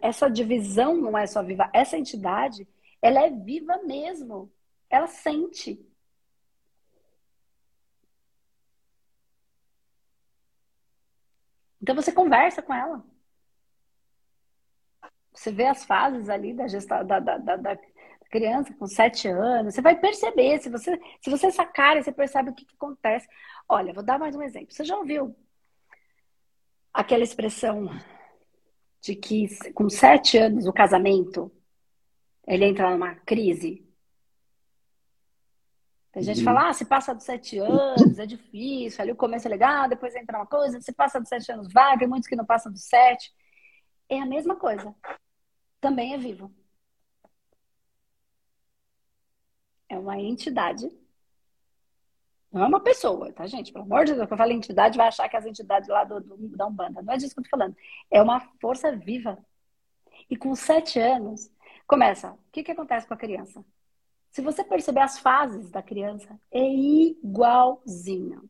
[0.00, 1.68] Essa divisão não é só viva.
[1.72, 2.68] Essa entidade,
[3.00, 4.52] ela é viva mesmo.
[4.88, 5.84] Ela sente.
[11.82, 13.04] Então você conversa com ela.
[15.34, 17.78] Você vê as fases ali da, gesta, da, da, da, da
[18.30, 19.74] criança com sete anos.
[19.74, 20.60] Você vai perceber.
[20.60, 23.26] Se você, se você sacar, você percebe o que, que acontece.
[23.68, 24.72] Olha, vou dar mais um exemplo.
[24.72, 25.34] Você já ouviu
[26.92, 27.88] aquela expressão
[29.00, 31.50] de que com sete anos o casamento
[32.46, 33.84] ele entra numa crise?
[36.12, 39.48] Tem gente que fala, ah, se passa dos sete anos, é difícil, ali o começo
[39.48, 42.36] é legal, depois entra uma coisa, se passa dos sete anos, vai, tem muitos que
[42.36, 43.32] não passam dos sete.
[44.10, 44.94] É a mesma coisa.
[45.80, 46.52] Também é vivo.
[49.88, 50.90] É uma entidade.
[52.52, 53.72] Não é uma pessoa, tá, gente?
[53.72, 56.20] Pelo amor de Deus, quando eu falo entidade, vai achar que as entidades lá do,
[56.20, 57.00] do, da Umbanda.
[57.00, 57.74] Não é disso que eu tô falando.
[58.10, 59.38] É uma força viva.
[60.28, 61.50] E com sete anos,
[61.86, 62.32] começa.
[62.32, 63.64] O que, que acontece com a criança?
[64.32, 68.48] Se você perceber as fases da criança, é igualzinho.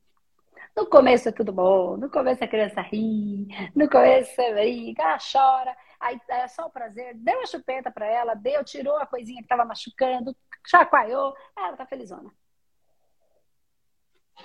[0.77, 5.19] No começo é tudo bom, no começo a criança ri, no começo você brinca, ela
[5.19, 9.39] chora, aí é só o prazer, deu a chupeta para ela, deu, tirou a coisinha
[9.39, 12.31] que estava machucando, chacoalhou, ela tá felizona.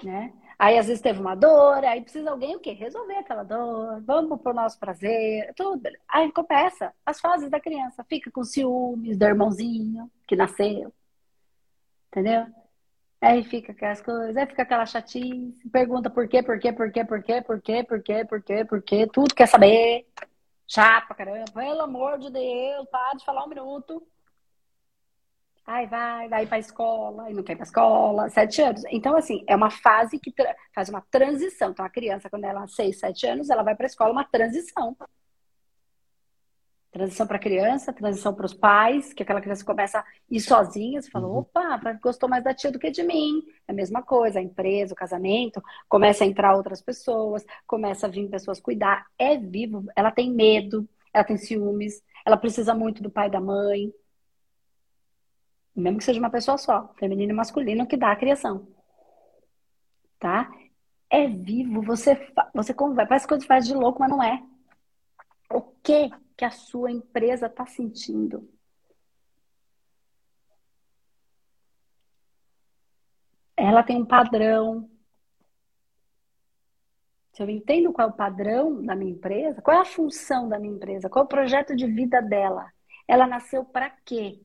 [0.04, 0.34] Né?
[0.60, 2.72] Aí às vezes teve uma dor, aí precisa alguém o quê?
[2.74, 5.88] Resolver aquela dor, vamos pro nosso prazer, tudo.
[6.10, 10.92] Aí começa as fases da criança, fica com ciúmes do irmãozinho que nasceu,
[12.08, 12.46] Entendeu?
[13.20, 17.04] Aí fica aquelas coisas, aí fica aquela chatice, pergunta por quê, por quê, por quê,
[17.04, 20.08] por quê, por quê, por quê, por quê, por quê, tudo quer saber.
[20.68, 24.06] Chapa, caramba, pelo amor de Deus, para de falar um minuto.
[25.66, 28.84] Aí vai, vai para a escola, e não quer ir para a escola, sete anos.
[28.90, 30.34] Então, assim, é uma fase que
[30.74, 31.72] faz uma transição.
[31.72, 34.24] Então, a criança, quando ela tem seis, sete anos, ela vai para a escola, uma
[34.24, 34.96] transição.
[36.92, 41.10] Transição para criança, transição para os pais, que aquela criança começa a ir sozinha, você
[41.12, 41.40] fala, uhum.
[41.40, 43.44] opa, gostou mais da tia do que de mim.
[43.68, 48.10] É a mesma coisa, a empresa, o casamento, começa a entrar outras pessoas, começa a
[48.10, 49.06] vir pessoas cuidar.
[49.18, 53.42] É vivo, ela tem medo, ela tem ciúmes, ela precisa muito do pai e da
[53.42, 53.94] mãe.
[55.76, 58.68] Mesmo que seja uma pessoa só, feminino e masculino, que dá a criação.
[60.20, 60.50] Tá?
[61.10, 62.16] é vivo, você,
[62.54, 64.44] você conversa, parece que você faz de louco, mas não é.
[65.50, 68.48] O que que a sua empresa está sentindo?
[73.58, 74.88] Ela tem um padrão.
[77.34, 80.60] Se eu entendo qual é o padrão da minha empresa, qual é a função da
[80.60, 82.72] minha empresa, qual é o projeto de vida dela,
[83.08, 84.40] ela nasceu para quê?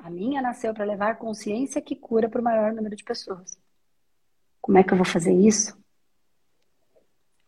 [0.00, 3.58] A minha nasceu para levar consciência que cura para o maior número de pessoas.
[4.60, 5.81] Como é que eu vou fazer isso?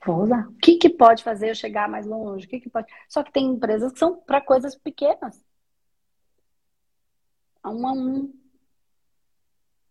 [0.04, 0.46] Vou usar.
[0.48, 2.46] O que, que pode fazer eu chegar mais longe?
[2.46, 2.92] O que, que pode...
[3.08, 5.42] Só que tem empresas que são para coisas pequenas.
[7.62, 8.34] A um a um.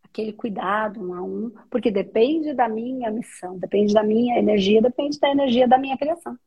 [0.03, 1.49] Aquele cuidado, um a um.
[1.69, 6.37] Porque depende da minha missão, depende da minha energia, depende da energia da minha criação.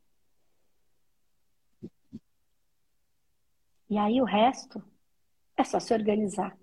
[3.89, 4.81] E aí o resto
[5.57, 6.57] é só se organizar.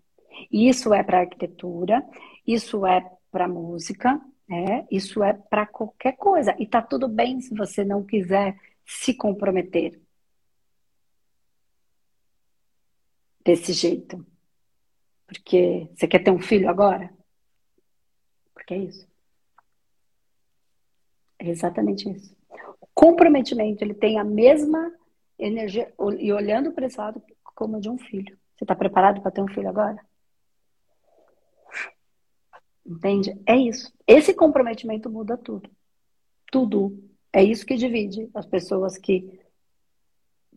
[0.51, 2.03] Isso é para arquitetura,
[2.47, 3.01] isso é
[3.31, 4.87] para música, né?
[4.91, 6.55] Isso é para qualquer coisa.
[6.59, 10.01] E tá tudo bem se você não quiser se comprometer
[13.45, 14.25] desse jeito.
[15.27, 17.13] Porque você quer ter um filho agora?
[18.53, 19.07] Porque é isso.
[21.39, 22.37] É exatamente isso.
[22.81, 24.93] O comprometimento, ele tem a mesma
[25.39, 28.37] energia, e olhando para esse lado como de um filho.
[28.57, 29.99] Você está preparado para ter um filho agora?
[32.87, 33.41] Entende?
[33.47, 33.93] É isso.
[34.07, 35.71] Esse comprometimento muda tudo.
[36.51, 37.03] Tudo.
[37.33, 39.41] É isso que divide as pessoas que,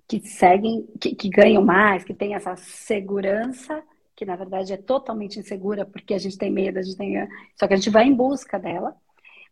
[0.08, 3.84] que seguem, que, que ganham mais, que têm essa segurança,
[4.16, 7.16] que na verdade é totalmente insegura, porque a gente tem medo, a gente tem.
[7.56, 8.96] Só que a gente vai em busca dela.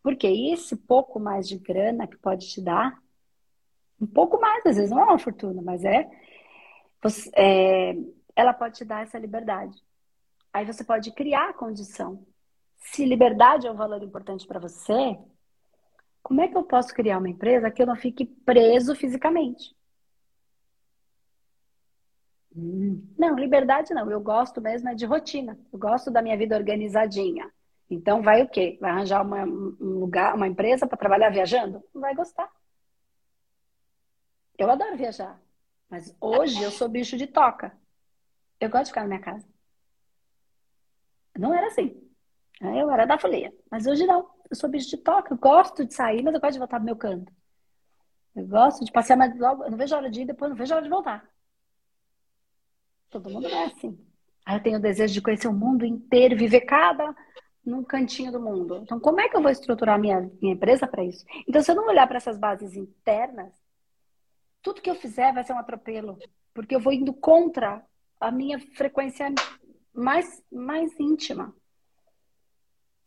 [0.03, 3.01] Porque esse pouco mais de grana que pode te dar,
[3.99, 6.07] um pouco mais, às vezes não é uma fortuna, mas é,
[7.01, 7.95] você, é
[8.35, 9.81] ela pode te dar essa liberdade.
[10.53, 12.25] Aí você pode criar a condição
[12.91, 15.17] se liberdade é um valor importante para você,
[16.21, 19.75] como é que eu posso criar uma empresa que eu não fique preso fisicamente?
[22.55, 23.05] Hum.
[23.17, 24.09] Não, liberdade não.
[24.09, 25.59] Eu gosto mesmo é de rotina.
[25.71, 27.51] Eu gosto da minha vida organizadinha.
[27.89, 28.77] Então vai o quê?
[28.79, 31.83] Vai arranjar uma, um lugar, uma empresa para trabalhar viajando?
[31.93, 32.49] Não vai gostar.
[34.57, 35.39] Eu adoro viajar.
[35.89, 37.77] Mas hoje eu sou bicho de toca.
[38.59, 39.45] Eu gosto de ficar na minha casa.
[41.37, 42.04] Não era assim.
[42.61, 42.81] Né?
[42.81, 43.53] Eu era da folia.
[43.69, 44.29] Mas hoje não.
[44.49, 45.33] Eu sou bicho de toca.
[45.33, 47.31] Eu gosto de sair, mas eu gosto de voltar pro meu canto.
[48.35, 50.57] Eu gosto de passear, mas logo, eu não vejo a hora de ir, depois não
[50.57, 51.29] vejo a hora de voltar.
[53.09, 53.97] Todo mundo é assim.
[54.45, 57.15] Aí eu tenho o desejo de conhecer o mundo inteiro, viver cada
[57.65, 58.81] num cantinho do mundo.
[58.83, 61.25] Então, como é que eu vou estruturar minha, minha empresa para isso?
[61.47, 63.51] Então, se eu não olhar para essas bases internas,
[64.61, 66.17] tudo que eu fizer vai ser um atropelo,
[66.53, 67.83] porque eu vou indo contra
[68.19, 69.33] a minha frequência
[69.93, 71.55] mais, mais íntima.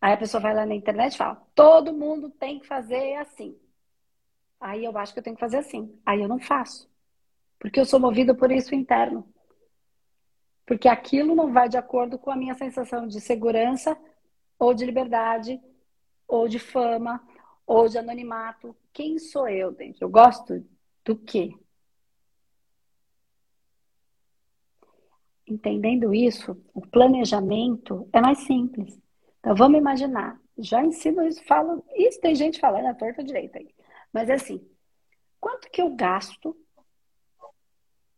[0.01, 3.59] Aí a pessoa vai lá na internet e fala: todo mundo tem que fazer assim.
[4.61, 5.99] Aí eu acho que eu tenho que fazer assim.
[6.05, 6.89] Aí eu não faço.
[7.59, 9.29] Porque eu sou movido por isso interno.
[10.67, 13.99] Porque aquilo não vai de acordo com a minha sensação de segurança,
[14.59, 15.61] ou de liberdade,
[16.27, 17.23] ou de fama,
[17.67, 18.77] ou de anonimato.
[18.93, 20.05] Quem sou eu dentro?
[20.05, 20.65] Eu gosto
[21.05, 21.55] do quê?
[25.47, 29.01] Entendendo isso, o planejamento é mais simples.
[29.41, 33.69] Então vamos imaginar, já ensino isso, falo, isso tem gente falando a torta direita aí.
[34.13, 34.67] Mas é assim,
[35.41, 36.57] quanto que eu gasto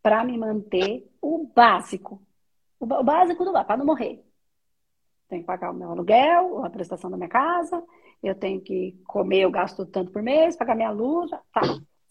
[0.02, 2.22] para me manter o básico?
[2.78, 4.24] O, básico do para não morrer.
[5.28, 7.84] Tenho que pagar o meu aluguel, a prestação da minha casa,
[8.22, 11.60] eu tenho que comer, eu gasto tanto por mês, pagar minha luz, tá,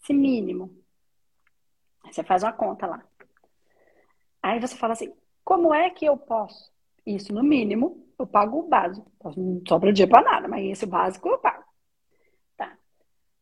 [0.00, 0.74] esse mínimo.
[2.04, 3.04] Você faz uma conta lá.
[4.42, 5.12] Aí você fala assim,
[5.44, 6.72] como é que eu posso?
[7.04, 9.10] Isso no mínimo eu pago o básico.
[9.36, 11.64] Não sobra dia para nada, mas esse básico eu pago.
[12.56, 12.76] Tá.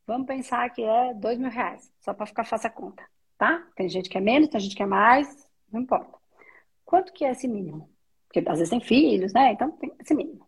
[0.07, 3.05] Vamos pensar que é dois mil reais, só para ficar fácil a conta,
[3.37, 3.67] tá?
[3.75, 6.19] Tem gente que é menos, tem gente que é mais, não importa.
[6.85, 7.91] Quanto que é esse mínimo?
[8.27, 9.53] Porque às vezes tem filhos, né?
[9.53, 10.47] Então tem esse mínimo.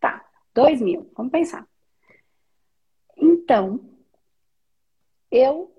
[0.00, 1.66] Tá, dois mil, vamos pensar.
[3.16, 3.80] Então,
[5.30, 5.74] eu,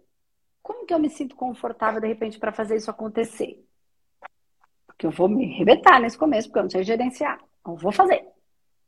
[0.61, 3.65] como que eu me sinto confortável de repente para fazer isso acontecer?
[4.85, 7.39] Porque eu vou me arrebentar nesse começo, porque eu não sei gerenciar.
[7.70, 8.28] Não vou fazer.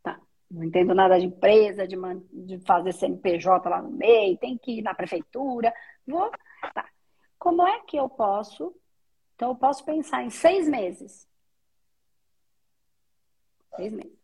[0.02, 0.20] Tá.
[0.50, 2.24] Não entendo nada de empresa, de, man...
[2.32, 5.72] de fazer CNPJ lá no meio, tem que ir na prefeitura.
[6.08, 6.32] Vou.
[6.74, 6.90] Tá.
[7.38, 8.76] Como é que eu posso?
[9.36, 11.28] Então, eu posso pensar em seis meses.
[13.76, 14.18] Seis meses.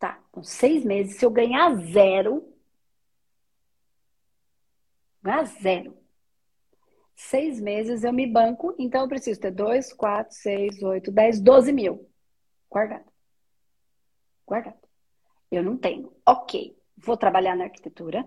[0.00, 0.20] Tá.
[0.32, 2.52] Com seis meses, se eu ganhar zero.
[5.22, 5.96] Ganhar zero.
[7.14, 11.72] Seis meses eu me banco, então eu preciso ter dois, quatro, seis, oito, dez, doze
[11.72, 12.10] mil
[12.68, 13.13] guardado
[14.46, 14.78] guardado.
[15.50, 16.12] Eu não tenho.
[16.26, 18.26] Ok, vou trabalhar na arquitetura.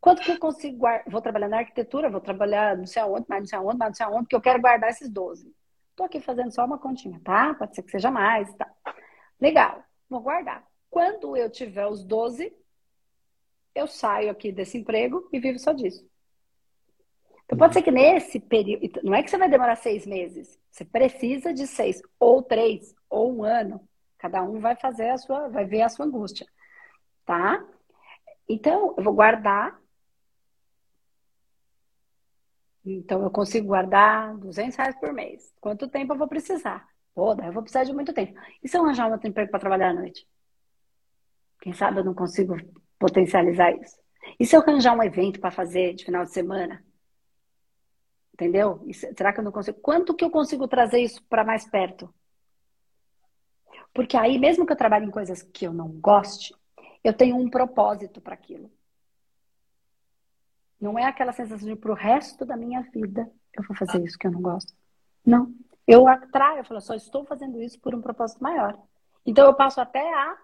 [0.00, 1.10] Quanto que eu consigo guardar?
[1.10, 3.94] Vou trabalhar na arquitetura, vou trabalhar não sei aonde, mais não sei aonde, mais não
[3.94, 5.54] sei aonde, porque eu quero guardar esses 12.
[5.94, 7.54] Tô aqui fazendo só uma continha, tá?
[7.54, 8.72] Pode ser que seja mais, tá?
[9.38, 10.64] Legal, vou guardar.
[10.88, 12.52] Quando eu tiver os 12,
[13.74, 16.08] eu saio aqui desse emprego e vivo só disso.
[17.44, 20.84] Então pode ser que nesse período, não é que você vai demorar seis meses, você
[20.84, 23.80] precisa de seis, ou três, ou um ano.
[24.20, 26.46] Cada um vai fazer a sua, vai ver a sua angústia,
[27.24, 27.64] tá?
[28.48, 29.80] Então, eu vou guardar
[32.84, 35.52] então, eu consigo guardar 200 reais por mês.
[35.60, 36.88] Quanto tempo eu vou precisar?
[37.14, 38.38] Pô, daí eu vou precisar de muito tempo.
[38.62, 40.26] E se eu arranjar um outro emprego para trabalhar à noite?
[41.60, 42.56] Quem sabe eu não consigo
[42.98, 43.98] potencializar isso.
[44.38, 46.82] E se eu arranjar um evento para fazer de final de semana?
[48.32, 48.82] Entendeu?
[48.92, 49.78] será que eu não consigo?
[49.80, 52.12] Quanto que eu consigo trazer isso para mais perto?
[53.92, 56.54] Porque aí, mesmo que eu trabalhe em coisas que eu não goste,
[57.02, 58.70] eu tenho um propósito para aquilo.
[60.80, 64.26] Não é aquela sensação de pro resto da minha vida eu vou fazer isso que
[64.26, 64.72] eu não gosto.
[65.24, 65.52] Não.
[65.86, 68.78] Eu atraio, eu falo, só estou fazendo isso por um propósito maior.
[69.26, 70.36] Então eu passo até a.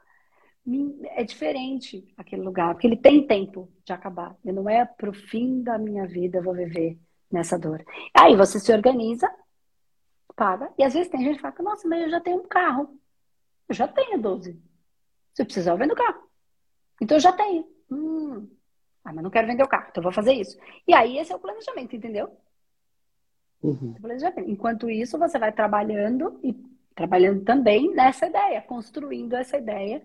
[1.10, 4.36] É diferente aquele lugar, porque ele tem tempo de acabar.
[4.44, 6.98] E não é pro fim da minha vida eu vou viver
[7.30, 7.84] nessa dor.
[8.12, 9.30] Aí você se organiza,
[10.34, 12.98] paga, e às vezes tem gente que fala, nossa, mas eu já tenho um carro.
[13.68, 14.60] Eu já tenho 12.
[15.34, 16.22] Se precisar, eu vendo o carro.
[17.00, 17.66] Então eu já tenho.
[17.90, 18.48] Hum,
[19.04, 20.58] ah, mas não quero vender o carro, então vou fazer isso.
[20.86, 22.36] E aí esse é o planejamento, entendeu?
[23.62, 23.94] Uhum.
[23.94, 24.50] Planejamento.
[24.50, 26.52] Enquanto isso, você vai trabalhando e
[26.94, 29.98] trabalhando também nessa ideia, construindo essa ideia.
[29.98, 30.02] O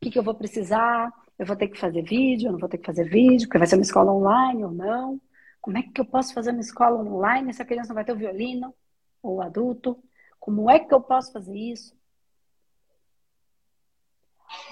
[0.00, 1.12] que, que eu vou precisar?
[1.38, 3.66] Eu vou ter que fazer vídeo, eu não vou ter que fazer vídeo, porque vai
[3.66, 5.20] ser uma escola online ou não?
[5.60, 8.12] Como é que eu posso fazer uma escola online se a criança não vai ter
[8.12, 8.74] o violino?
[9.22, 10.02] Ou o adulto?
[10.40, 11.96] Como é que eu posso fazer isso?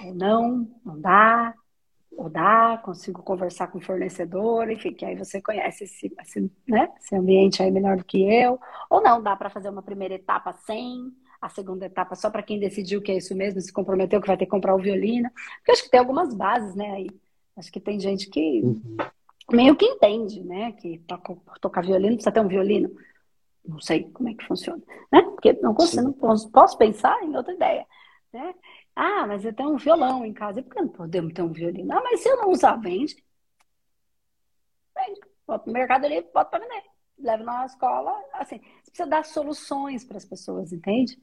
[0.05, 1.53] Ou não, não dá
[2.17, 6.89] ou dá, consigo conversar com o fornecedor, enfim, que aí você conhece esse, esse, né,
[6.99, 8.59] esse ambiente aí melhor do que eu.
[8.89, 11.11] Ou não, dá para fazer uma primeira etapa sem,
[11.41, 14.37] a segunda etapa só para quem decidiu que é isso mesmo, se comprometeu que vai
[14.37, 15.29] ter que comprar o violino.
[15.57, 17.09] Porque acho que tem algumas bases, né, aí.
[17.55, 18.97] Acho que tem gente que uhum.
[19.51, 22.91] meio que entende, né, que toca, tocar violino precisa ter um violino.
[23.65, 25.21] Não sei como é que funciona, né?
[25.21, 27.85] Porque não, consigo, não posso, posso pensar em outra ideia,
[28.33, 28.55] né?
[29.03, 30.61] Ah, mas eu tenho um violão em casa.
[30.61, 31.91] Por que não podemos ter um violino?
[31.91, 33.15] Ah, mas se eu não usar, vende.
[34.95, 35.19] Vende.
[35.47, 36.83] Bota no mercado ali, bota para vender.
[37.17, 38.23] Leva na escola.
[38.33, 41.19] Assim, você precisa dar soluções para as pessoas, entende?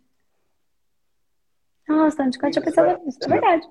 [1.87, 3.19] Nossa, antes eu tinha pensado nisso.
[3.23, 3.69] É verdade.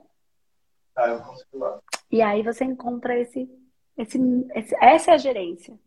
[0.95, 1.81] Ah, eu consigo lá.
[2.09, 3.49] E aí você encontra esse,
[3.97, 4.17] esse,
[4.55, 4.73] esse.
[4.81, 5.77] Essa é a gerência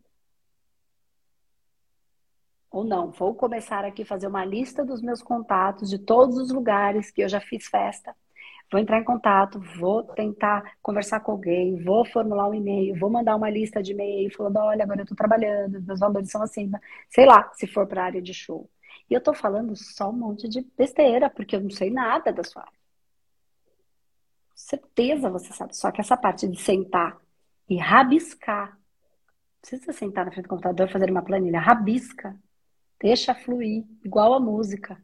[2.71, 6.51] ou não, vou começar aqui a fazer uma lista dos meus contatos de todos os
[6.51, 8.15] lugares que eu já fiz festa.
[8.71, 13.35] Vou entrar em contato, vou tentar conversar com alguém, vou formular um e-mail, vou mandar
[13.35, 16.71] uma lista de e-mail falando: olha, agora eu estou trabalhando, meus valores são assim,
[17.09, 18.69] sei lá, se for para a área de show.
[19.09, 22.43] E eu estou falando só um monte de besteira, porque eu não sei nada da
[22.45, 22.79] sua área.
[24.55, 25.75] Certeza você sabe.
[25.75, 27.19] Só que essa parte de sentar
[27.67, 28.77] e rabiscar,
[29.59, 32.39] precisa sentar na frente do computador e fazer uma planilha, rabisca
[33.01, 35.03] Deixa fluir, igual a música.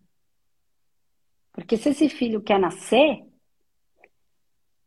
[1.51, 3.25] Porque se esse filho quer nascer,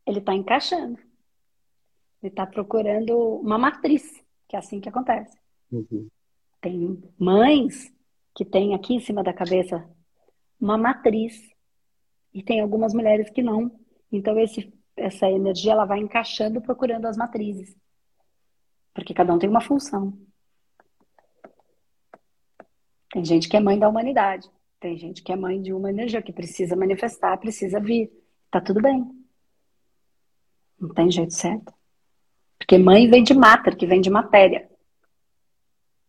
[0.07, 0.97] ele está encaixando.
[2.23, 4.05] Ele está procurando uma matriz,
[4.49, 5.37] que é assim que acontece.
[5.73, 6.09] Uhum.
[6.61, 7.93] Tem mães
[8.35, 9.85] que têm aqui em cima da cabeça
[10.61, 11.51] uma matriz.
[12.33, 13.77] E tem algumas mulheres que não.
[14.13, 17.77] Então, esse, essa energia ela vai encaixando, procurando as matrizes.
[18.95, 20.17] Porque cada um tem uma função.
[23.11, 24.49] Tem gente que é mãe da humanidade.
[24.79, 28.11] Tem gente que é mãe de uma energia que precisa manifestar, precisa vir.
[28.51, 29.05] Tá tudo bem.
[30.79, 31.75] Não tem jeito certo.
[32.59, 34.71] Porque mãe vem de mater, que vem de matéria.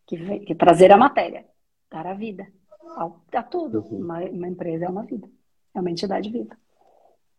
[0.06, 1.46] Que, vem, que trazer a matéria,
[1.90, 2.48] dar a vida.
[3.34, 3.80] A, tudo.
[3.80, 4.00] Uhum.
[4.00, 5.30] Uma, uma empresa é uma vida.
[5.74, 6.56] É uma entidade viva.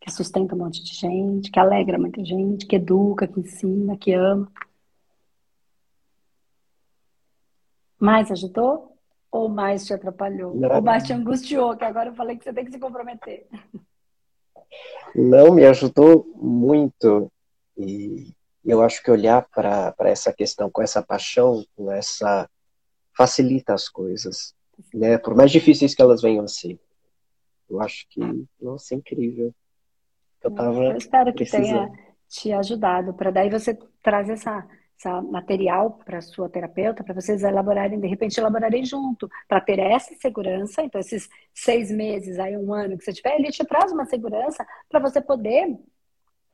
[0.01, 4.13] Que sustenta um monte de gente, que alegra muita gente, que educa, que ensina, que
[4.13, 4.51] ama.
[7.99, 8.92] Mais ajudou?
[9.33, 10.55] Ou mais te atrapalhou?
[10.55, 10.77] Não.
[10.77, 11.75] Ou mais te angustiou?
[11.75, 13.47] Que agora eu falei que você tem que se comprometer.
[15.15, 17.33] Não, me ajudou muito.
[17.77, 22.49] E eu acho que olhar para essa questão com essa paixão, com essa.
[23.17, 24.55] facilita as coisas.
[24.93, 25.17] Né?
[25.17, 26.79] Por mais difíceis que elas venham a ser.
[27.71, 28.21] Eu acho que,
[28.61, 29.55] nossa, é incrível.
[30.43, 31.65] Eu, tava eu espero que precisando.
[31.65, 34.69] tenha te ajudado, para daí você trazer essa essa
[35.23, 40.83] material para sua terapeuta, para vocês elaborarem, de repente elaborarem junto, para ter essa segurança.
[40.83, 44.65] Então, esses seis meses, aí um ano que você tiver, ele te traz uma segurança
[44.89, 45.77] para você poder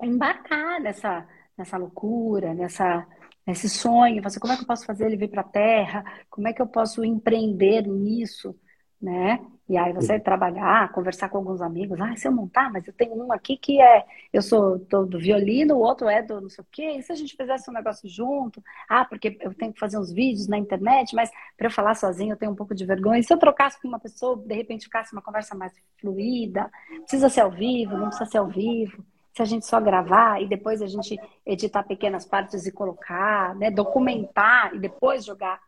[0.02, 1.26] embarcar nessa,
[1.56, 3.06] nessa loucura, nessa,
[3.46, 4.22] nesse sonho.
[4.22, 6.04] Você, como é que eu posso fazer ele vir para a Terra?
[6.30, 8.58] Como é que eu posso empreender nisso?
[9.00, 9.38] Né?
[9.68, 13.14] E aí você trabalhar, conversar com alguns amigos, ah, se eu montar, mas eu tenho
[13.14, 14.02] um aqui que é,
[14.32, 17.14] eu sou do violino, o outro é do não sei o quê, e se a
[17.14, 18.64] gente fizesse um negócio junto?
[18.88, 22.32] Ah, porque eu tenho que fazer uns vídeos na internet, mas para eu falar sozinho
[22.32, 23.20] eu tenho um pouco de vergonha.
[23.20, 27.28] E se eu trocasse com uma pessoa, de repente ficasse uma conversa mais fluida, precisa
[27.28, 29.04] ser ao vivo, não precisa ser ao vivo.
[29.34, 33.70] Se a gente só gravar e depois a gente editar pequenas partes e colocar, né,
[33.70, 35.60] documentar e depois jogar,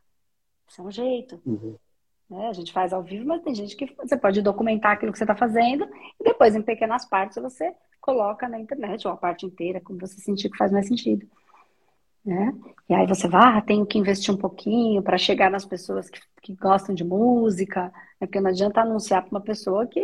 [0.66, 1.40] isso é um jeito.
[1.44, 1.76] Uhum.
[2.30, 2.48] Né?
[2.48, 5.24] A gente faz ao vivo, mas tem gente que você pode documentar aquilo que você
[5.24, 5.88] está fazendo
[6.20, 10.20] e depois, em pequenas partes, você coloca na internet, ou a parte inteira, como você
[10.20, 11.26] sentir que faz mais sentido.
[12.24, 12.54] Né?
[12.88, 16.20] E aí você vai, ah, tenho que investir um pouquinho para chegar nas pessoas que,
[16.40, 17.84] que gostam de música,
[18.20, 18.26] né?
[18.26, 20.00] porque não adianta anunciar para uma pessoa que,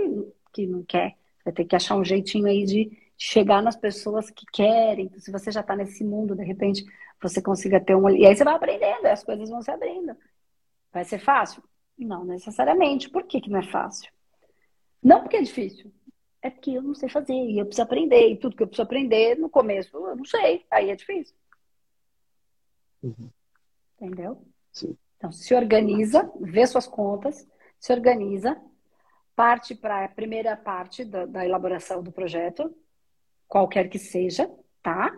[0.52, 1.14] que não quer.
[1.44, 5.06] Vai ter que achar um jeitinho aí de chegar nas pessoas que querem.
[5.06, 6.84] Então, se você já está nesse mundo, de repente,
[7.22, 8.08] você consiga ter um.
[8.10, 10.16] E aí você vai aprendendo, as coisas vão se abrindo.
[10.92, 11.62] Vai ser fácil?
[11.98, 13.08] Não necessariamente.
[13.08, 14.10] Por que, que não é fácil?
[15.02, 15.92] Não porque é difícil.
[16.42, 18.30] É porque eu não sei fazer e eu preciso aprender.
[18.30, 20.64] E tudo que eu preciso aprender no começo eu não sei.
[20.70, 21.34] Aí é difícil.
[23.02, 23.30] Uhum.
[24.00, 24.42] Entendeu?
[24.72, 24.96] Sim.
[25.16, 28.60] Então, se organiza, vê suas contas, se organiza,
[29.34, 32.74] parte para a primeira parte da, da, elaboração do projeto,
[33.48, 34.50] qualquer que seja,
[34.82, 35.10] tá?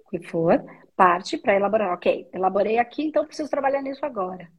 [0.00, 0.62] O que for,
[0.94, 1.92] parte para elaborar.
[1.94, 4.50] Ok, elaborei aqui, então preciso trabalhar nisso agora.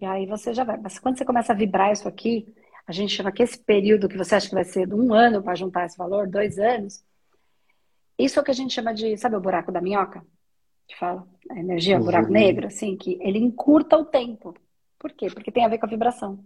[0.00, 0.76] E aí você já vai.
[0.78, 2.54] Mas quando você começa a vibrar isso aqui,
[2.86, 5.42] a gente chama que esse período que você acha que vai ser de um ano
[5.42, 7.04] para juntar esse valor, dois anos,
[8.18, 10.24] isso é o que a gente chama de, sabe o buraco da minhoca?
[10.86, 12.04] Que fala, a energia, o uhum.
[12.06, 14.54] buraco negro, assim, que ele encurta o tempo.
[14.98, 15.28] Por quê?
[15.30, 16.42] Porque tem a ver com a vibração.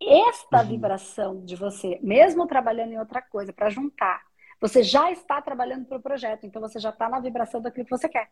[0.00, 0.68] Esta uhum.
[0.68, 4.22] vibração de você, mesmo trabalhando em outra coisa, para juntar,
[4.60, 7.90] você já está trabalhando para o projeto, então você já está na vibração daquilo que
[7.90, 8.30] você quer.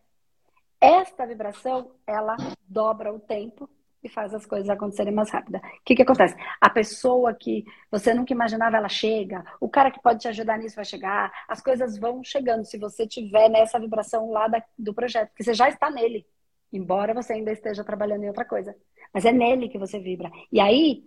[0.81, 2.37] Esta vibração, ela
[2.67, 3.69] dobra o tempo
[4.05, 5.57] e faz as coisas acontecerem mais rápido.
[5.57, 6.36] O que, que acontece?
[6.61, 9.42] A pessoa que você nunca imaginava, ela chega.
[9.59, 11.32] O cara que pode te ajudar nisso vai chegar.
[11.48, 15.55] As coisas vão chegando se você tiver nessa vibração lá da, do projeto, porque você
[15.55, 16.26] já está nele,
[16.70, 18.76] embora você ainda esteja trabalhando em outra coisa.
[19.12, 20.30] Mas é nele que você vibra.
[20.52, 21.05] E aí,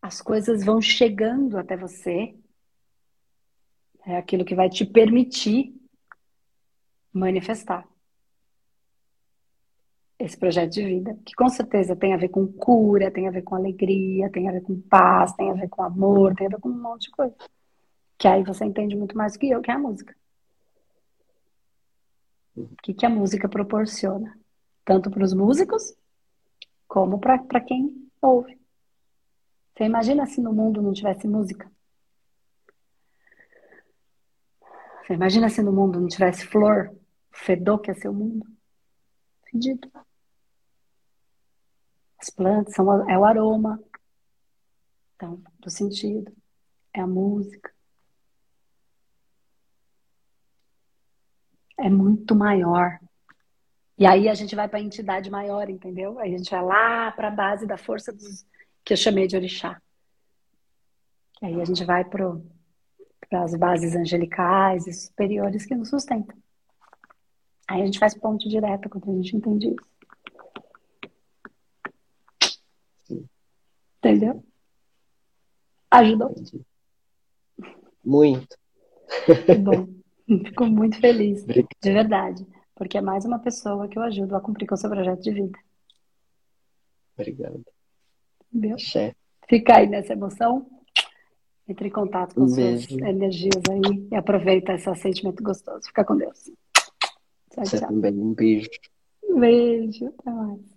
[0.00, 2.34] as coisas vão chegando até você.
[4.04, 5.72] É aquilo que vai te permitir
[7.12, 7.86] manifestar
[10.24, 13.42] esse projeto de vida, que com certeza tem a ver com cura, tem a ver
[13.42, 16.60] com alegria, tem a ver com paz, tem a ver com amor, tem a ver
[16.60, 17.34] com um monte de coisa.
[18.16, 20.14] Que aí você entende muito mais do que eu, que é a música.
[22.56, 24.38] O que, que a música proporciona?
[24.84, 25.94] Tanto para os músicos,
[26.86, 28.60] como para quem ouve.
[29.74, 31.70] Você imagina se no mundo não tivesse música?
[35.02, 36.94] Você imagina se no mundo não tivesse flor,
[37.32, 38.46] fedor que é seu mundo?
[39.50, 39.90] Fedido.
[42.22, 43.82] As plantas são, é o aroma
[45.22, 46.32] então, do sentido,
[46.92, 47.72] é a música.
[51.78, 52.98] É muito maior.
[53.96, 56.18] E aí a gente vai para a entidade maior, entendeu?
[56.18, 58.44] Aí a gente vai lá para a base da força dos,
[58.84, 59.80] que eu chamei de orixá.
[61.40, 62.36] Aí a gente vai para
[63.32, 66.36] as bases angelicais e superiores que nos sustentam.
[67.68, 69.91] Aí a gente faz ponto direto quando a gente entende isso.
[74.02, 74.44] Entendeu?
[75.88, 76.34] Ajudou?
[78.04, 78.58] Muito.
[79.46, 79.88] Que bom.
[80.26, 81.44] Fico muito feliz.
[81.44, 81.68] Obrigado.
[81.80, 82.46] De verdade.
[82.74, 85.30] Porque é mais uma pessoa que eu ajudo a cumprir com o seu projeto de
[85.30, 85.58] vida.
[87.16, 87.64] Obrigado.
[88.52, 88.76] Entendeu?
[89.48, 90.66] Fica aí nessa emoção.
[91.68, 95.86] Entre em contato com um suas energias aí e aproveita esse sentimento gostoso.
[95.86, 96.50] Fica com Deus.
[97.50, 97.88] Tchau, Você tchau.
[97.88, 98.18] também.
[98.18, 98.68] Um beijo.
[99.22, 100.06] Um beijo.
[100.06, 100.71] Até mais.